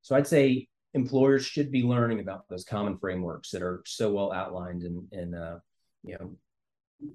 so 0.03 0.17
i'd 0.17 0.27
say 0.27 0.67
employers 0.95 1.45
should 1.45 1.71
be 1.71 1.83
learning 1.83 2.21
about 2.21 2.49
those 2.49 2.65
common 2.65 2.99
frameworks 2.99 3.51
that 3.51 3.63
are 3.63 3.83
so 3.87 4.13
well 4.13 4.33
outlined 4.33 4.83
in 4.83 5.07
in 5.13 5.35
uh, 5.35 5.59
you 6.03 6.17
know 6.19 6.37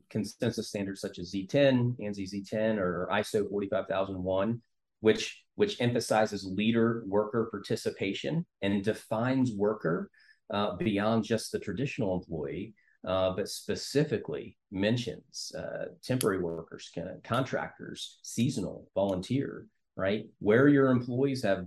consensus 0.09 0.69
standards 0.69 1.01
such 1.01 1.19
as 1.19 1.33
Z10, 1.33 1.97
ANSI 1.99 2.31
Z10, 2.31 2.77
or 2.77 3.09
ISO 3.11 3.49
45001, 3.49 4.61
which 5.01 5.43
which 5.55 5.79
emphasizes 5.79 6.45
leader 6.45 7.03
worker 7.05 7.47
participation 7.51 8.45
and 8.61 8.83
defines 8.83 9.51
worker 9.51 10.09
uh, 10.51 10.75
beyond 10.77 11.23
just 11.23 11.51
the 11.51 11.59
traditional 11.59 12.15
employee, 12.15 12.73
uh, 13.07 13.31
but 13.35 13.47
specifically 13.47 14.57
mentions 14.71 15.51
uh, 15.55 15.85
temporary 16.03 16.41
workers, 16.41 16.91
contractors, 17.23 18.19
seasonal, 18.23 18.89
volunteer, 18.95 19.67
right? 19.95 20.25
Where 20.39 20.67
your 20.67 20.89
employees 20.89 21.43
have, 21.43 21.65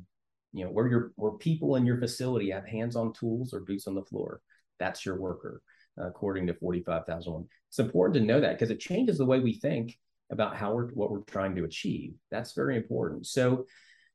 you 0.53 0.65
know, 0.65 0.71
where 0.71 0.89
your 0.89 1.13
where 1.17 1.33
people 1.33 1.77
in 1.77 1.87
your 1.87 1.99
facility 1.99 2.51
have 2.51 2.67
hands-on 2.67 3.13
tools 3.13 3.53
or 3.55 3.61
boots 3.61 3.87
on 3.87 3.95
the 3.95 4.03
floor, 4.03 4.41
that's 4.79 5.07
your 5.07 5.21
worker 5.21 5.63
according 5.99 6.47
to 6.47 6.55
45,001. 6.55 7.47
It's 7.77 7.85
important 7.85 8.15
to 8.15 8.27
know 8.33 8.41
that 8.41 8.53
because 8.53 8.71
it 8.71 8.81
changes 8.81 9.19
the 9.19 9.27
way 9.27 9.39
we 9.39 9.53
think 9.53 9.99
about 10.31 10.57
how 10.57 10.73
we're 10.73 10.89
what 10.93 11.11
we're 11.11 11.21
trying 11.25 11.55
to 11.57 11.65
achieve. 11.65 12.15
That's 12.31 12.55
very 12.55 12.75
important. 12.75 13.27
So, 13.27 13.67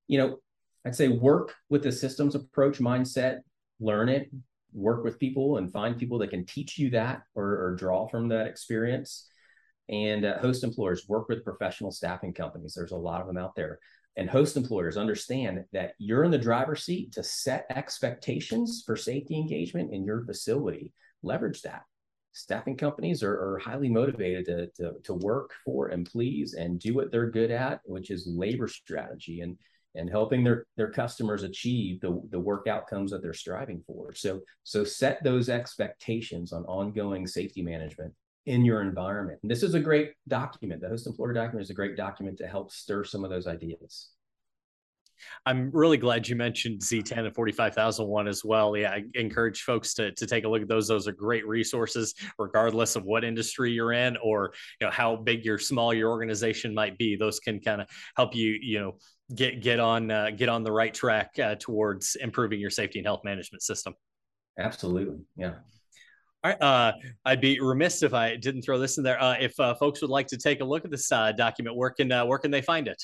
you 0.08 0.18
know, 0.18 0.38
I'd 0.84 0.96
say 0.96 1.10
work 1.10 1.54
with 1.70 1.84
the 1.84 1.92
systems 1.92 2.34
approach 2.34 2.80
mindset, 2.80 3.42
learn 3.80 4.10
it, 4.10 4.32
work 4.74 5.04
with 5.04 5.20
people 5.20 5.58
and 5.58 5.72
find 5.72 5.96
people 5.96 6.18
that 6.18 6.32
can 6.32 6.44
teach 6.44 6.80
you 6.80 6.90
that 6.90 7.22
or, 7.36 7.46
or 7.46 7.76
draw 7.76 8.08
from 8.08 8.30
that 8.30 8.48
experience. 8.48 9.30
And 9.90 10.26
uh, 10.26 10.40
host 10.40 10.64
employers 10.64 11.08
work 11.08 11.30
with 11.30 11.46
professional 11.46 11.92
staffing 11.92 12.34
companies. 12.34 12.74
There's 12.76 12.94
a 12.94 12.98
lot 12.98 13.22
of 13.22 13.28
them 13.28 13.38
out 13.38 13.54
there. 13.56 13.78
And 14.18 14.28
host 14.28 14.58
employers 14.58 14.98
understand 14.98 15.66
that 15.72 15.94
you're 16.00 16.24
in 16.24 16.32
the 16.32 16.40
driver's 16.40 16.84
seat 16.84 17.12
to 17.12 17.24
set 17.24 17.68
expectations 17.70 18.82
for 18.88 18.96
safety 18.96 19.36
engagement 19.36 19.94
in 19.94 20.04
your 20.04 20.26
facility 20.26 20.94
leverage 21.22 21.62
that. 21.62 21.84
Staffing 22.34 22.78
companies 22.78 23.24
are, 23.24 23.34
are 23.34 23.60
highly 23.60 23.90
motivated 23.90 24.46
to, 24.46 24.68
to, 24.78 24.94
to 25.04 25.14
work 25.14 25.52
for 25.66 25.88
and 25.88 26.10
please 26.10 26.54
and 26.54 26.80
do 26.80 26.94
what 26.94 27.12
they're 27.12 27.30
good 27.30 27.52
at, 27.52 27.82
which 27.86 28.10
is 28.10 28.28
labor 28.28 28.68
strategy 28.68 29.42
and 29.42 29.58
and 29.96 30.10
helping 30.10 30.42
their 30.42 30.66
their 30.78 30.90
customers 30.90 31.44
achieve 31.44 32.00
the, 32.00 32.22
the 32.30 32.40
work 32.40 32.66
outcomes 32.68 33.12
that 33.12 33.22
they're 33.22 33.34
striving 33.34 33.84
for. 33.86 34.14
So 34.14 34.40
so 34.64 34.84
set 34.84 35.24
those 35.24 35.50
expectations 35.50 36.54
on 36.54 36.64
ongoing 36.66 37.28
safety 37.28 37.62
management 37.62 38.14
in 38.46 38.64
your 38.66 38.82
environment. 38.82 39.40
And 39.42 39.52
this 39.52 39.64
is 39.64 39.74
a 39.74 39.80
great 39.80 40.14
document. 40.28 40.82
The 40.82 40.90
host 40.90 41.08
employer 41.08 41.34
document 41.34 41.64
is 41.64 41.70
a 41.70 41.76
great 41.76 41.98
document 41.98 42.38
to 42.38 42.48
help 42.48 42.72
stir 42.72 43.04
some 43.04 43.24
of 43.24 43.30
those 43.30 43.48
ideas. 43.48 44.10
I'm 45.46 45.72
really 45.72 45.98
glad 45.98 46.28
you 46.28 46.36
mentioned 46.36 46.82
Z10 46.82 47.26
and 47.26 47.36
45,001 47.36 48.28
as 48.28 48.44
well. 48.44 48.76
Yeah, 48.78 48.92
I 48.92 49.04
encourage 49.16 49.64
folks 49.64 49.94
to, 49.96 50.12
to 50.12 50.28
take 50.28 50.46
a 50.46 50.50
look 50.50 50.62
at 50.62 50.68
those. 50.68 50.88
Those 50.88 51.08
are 51.08 51.14
great 51.14 51.48
resources, 51.48 52.14
regardless 52.38 52.96
of 52.96 53.04
what 53.04 53.24
industry 53.24 53.72
you're 53.72 53.94
in 53.94 54.18
or 54.18 54.54
you 54.80 54.88
know 54.88 54.92
how 54.92 55.16
big 55.16 55.46
your 55.46 55.58
small 55.58 55.94
your 55.94 56.10
organization 56.10 56.74
might 56.74 56.98
be. 56.98 57.16
Those 57.16 57.40
can 57.40 57.60
kind 57.60 57.82
of 57.82 57.88
help 58.16 58.36
you, 58.36 58.58
you 58.62 58.80
know, 58.80 58.98
get 59.36 59.62
get 59.62 59.80
on 59.80 60.12
uh, 60.12 60.32
get 60.32 60.50
on 60.50 60.64
the 60.64 60.72
right 60.72 60.94
track 60.94 61.38
uh, 61.40 61.56
towards 61.60 62.16
improving 62.16 62.60
your 62.60 62.70
safety 62.70 63.00
and 63.00 63.06
health 63.06 63.22
management 63.24 63.64
system. 63.64 63.94
Absolutely, 64.60 65.20
yeah. 65.38 65.54
All 66.44 66.52
right. 66.52 66.62
Uh, 66.62 66.94
I'd 67.24 67.40
be 67.40 67.60
remiss 67.60 68.02
if 68.02 68.16
I 68.16 68.36
didn't 68.36 68.64
throw 68.64 68.80
this 68.80 68.98
in 68.98 69.04
there. 69.04 69.22
Uh, 69.22 69.36
if 69.40 69.60
uh, 69.60 69.76
folks 69.76 70.02
would 70.02 70.10
like 70.10 70.26
to 70.28 70.38
take 70.38 70.62
a 70.62 70.66
look 70.66 70.84
at 70.84 70.90
this 70.90 71.12
uh, 71.12 71.32
document, 71.32 71.76
where 71.76 71.92
can 71.92 72.12
uh, 72.12 72.26
where 72.26 72.40
can 72.40 72.50
they 72.50 72.64
find 72.64 72.88
it? 72.88 73.02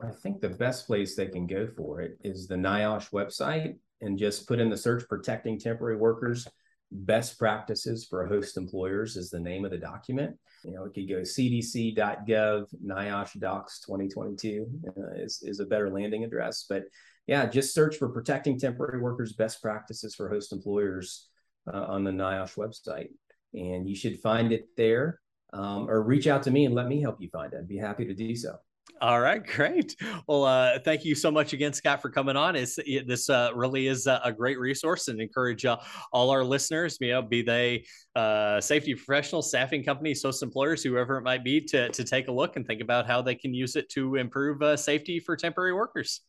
I 0.00 0.10
think 0.10 0.40
the 0.40 0.48
best 0.48 0.86
place 0.86 1.16
they 1.16 1.26
can 1.26 1.46
go 1.46 1.66
for 1.66 2.00
it 2.00 2.18
is 2.22 2.46
the 2.46 2.54
NIOSH 2.54 3.10
website 3.10 3.76
and 4.00 4.18
just 4.18 4.46
put 4.46 4.60
in 4.60 4.70
the 4.70 4.76
search 4.76 5.08
protecting 5.08 5.58
temporary 5.58 5.96
workers. 5.96 6.46
Best 6.90 7.38
practices 7.38 8.06
for 8.08 8.26
host 8.26 8.56
employers 8.56 9.16
is 9.16 9.28
the 9.28 9.40
name 9.40 9.64
of 9.64 9.72
the 9.72 9.78
document. 9.78 10.36
You 10.64 10.72
know, 10.72 10.84
it 10.84 10.94
could 10.94 11.08
go 11.08 11.20
cdc.gov, 11.22 12.66
NIOSH 12.84 13.40
docs 13.40 13.80
2022 13.80 14.66
uh, 14.86 15.14
is, 15.16 15.42
is 15.42 15.60
a 15.60 15.66
better 15.66 15.90
landing 15.90 16.24
address. 16.24 16.64
But 16.68 16.84
yeah, 17.26 17.44
just 17.46 17.74
search 17.74 17.96
for 17.96 18.08
protecting 18.08 18.58
temporary 18.58 19.00
workers 19.00 19.32
best 19.32 19.60
practices 19.60 20.14
for 20.14 20.28
host 20.30 20.52
employers 20.52 21.28
uh, 21.72 21.84
on 21.84 22.04
the 22.04 22.12
NIOSH 22.12 22.54
website. 22.54 23.08
And 23.52 23.88
you 23.88 23.96
should 23.96 24.20
find 24.20 24.52
it 24.52 24.68
there 24.76 25.20
um, 25.52 25.90
or 25.90 26.02
reach 26.02 26.26
out 26.26 26.44
to 26.44 26.50
me 26.50 26.66
and 26.66 26.74
let 26.74 26.86
me 26.86 27.02
help 27.02 27.20
you 27.20 27.28
find 27.30 27.52
it. 27.52 27.58
I'd 27.58 27.68
be 27.68 27.76
happy 27.76 28.06
to 28.06 28.14
do 28.14 28.34
so. 28.36 28.56
All 29.00 29.20
right, 29.20 29.44
great. 29.46 29.94
Well, 30.26 30.44
uh, 30.44 30.78
thank 30.80 31.04
you 31.04 31.14
so 31.14 31.30
much 31.30 31.52
again, 31.52 31.72
Scott, 31.72 32.02
for 32.02 32.10
coming 32.10 32.36
on. 32.36 32.56
It's, 32.56 32.78
it, 32.78 33.06
this 33.06 33.30
uh, 33.30 33.50
really 33.54 33.86
is 33.86 34.06
a, 34.06 34.20
a, 34.24 34.32
great 34.32 34.58
resource, 34.58 35.08
and 35.08 35.20
encourage 35.20 35.64
uh, 35.64 35.76
all 36.12 36.30
our 36.30 36.42
listeners, 36.42 36.98
you 37.00 37.12
know, 37.12 37.22
be 37.22 37.42
they 37.42 37.84
uh, 38.16 38.60
safety 38.60 38.94
professionals, 38.94 39.48
staffing 39.48 39.84
companies, 39.84 40.22
host 40.22 40.42
employers, 40.42 40.82
whoever 40.82 41.16
it 41.16 41.22
might 41.22 41.44
be, 41.44 41.60
to 41.60 41.88
to 41.90 42.02
take 42.02 42.28
a 42.28 42.32
look 42.32 42.56
and 42.56 42.66
think 42.66 42.80
about 42.80 43.06
how 43.06 43.22
they 43.22 43.34
can 43.34 43.54
use 43.54 43.76
it 43.76 43.88
to 43.90 44.16
improve 44.16 44.62
uh, 44.62 44.76
safety 44.76 45.20
for 45.20 45.36
temporary 45.36 45.74
workers. 45.74 46.22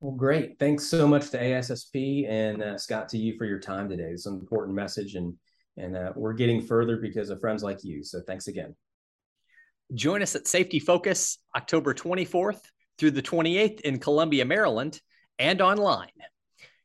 Well, 0.00 0.12
great. 0.12 0.58
Thanks 0.58 0.84
so 0.84 1.06
much 1.06 1.30
to 1.30 1.38
ASSP 1.38 2.28
and 2.28 2.62
uh, 2.62 2.78
Scott 2.78 3.08
to 3.10 3.18
you 3.18 3.36
for 3.36 3.44
your 3.44 3.60
time 3.60 3.88
today. 3.88 4.10
It's 4.10 4.26
an 4.26 4.34
important 4.34 4.74
message, 4.74 5.14
and 5.14 5.34
and 5.76 5.96
we're 6.14 6.32
getting 6.32 6.62
further 6.62 6.96
because 6.96 7.28
of 7.28 7.40
friends 7.40 7.62
like 7.62 7.84
you. 7.84 8.02
So 8.02 8.20
thanks 8.26 8.46
again. 8.46 8.74
Join 9.92 10.22
us 10.22 10.34
at 10.34 10.46
Safety 10.46 10.78
Focus 10.78 11.38
October 11.54 11.92
24th 11.92 12.60
through 12.98 13.10
the 13.10 13.22
28th 13.22 13.80
in 13.80 13.98
Columbia, 13.98 14.44
Maryland, 14.44 15.00
and 15.38 15.60
online. 15.60 16.08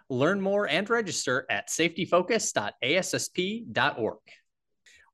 Learn 0.08 0.40
more 0.40 0.68
and 0.68 0.88
register 0.88 1.46
at 1.50 1.68
safetyfocus.assp.org. 1.68 4.18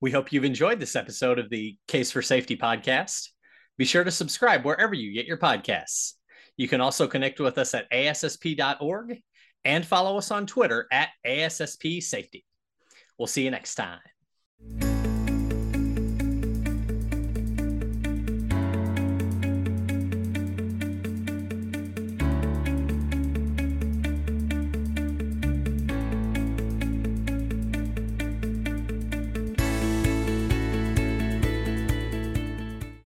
We 0.00 0.11
hope 0.11 0.32
you've 0.32 0.44
enjoyed 0.44 0.80
this 0.80 0.96
episode 0.96 1.38
of 1.38 1.48
the 1.48 1.78
Case 1.88 2.11
for 2.11 2.22
Safety 2.22 2.57
podcast. 2.57 3.28
Be 3.78 3.84
sure 3.84 4.05
to 4.05 4.11
subscribe 4.11 4.64
wherever 4.64 4.94
you 4.94 5.14
get 5.14 5.26
your 5.26 5.38
podcasts. 5.38 6.14
You 6.57 6.68
can 6.68 6.80
also 6.80 7.07
connect 7.07 7.40
with 7.40 7.59
us 7.59 7.74
at 7.74 7.90
ASSP.org 7.90 9.20
and 9.64 9.86
follow 9.86 10.18
us 10.18 10.30
on 10.30 10.46
Twitter 10.46 10.86
at 10.92 11.11
ASSP 11.26 12.03
Safety. 12.03 12.44
We'll 13.18 13.26
see 13.28 13.44
you 13.44 13.50
next 13.50 13.74
time. 13.74 14.00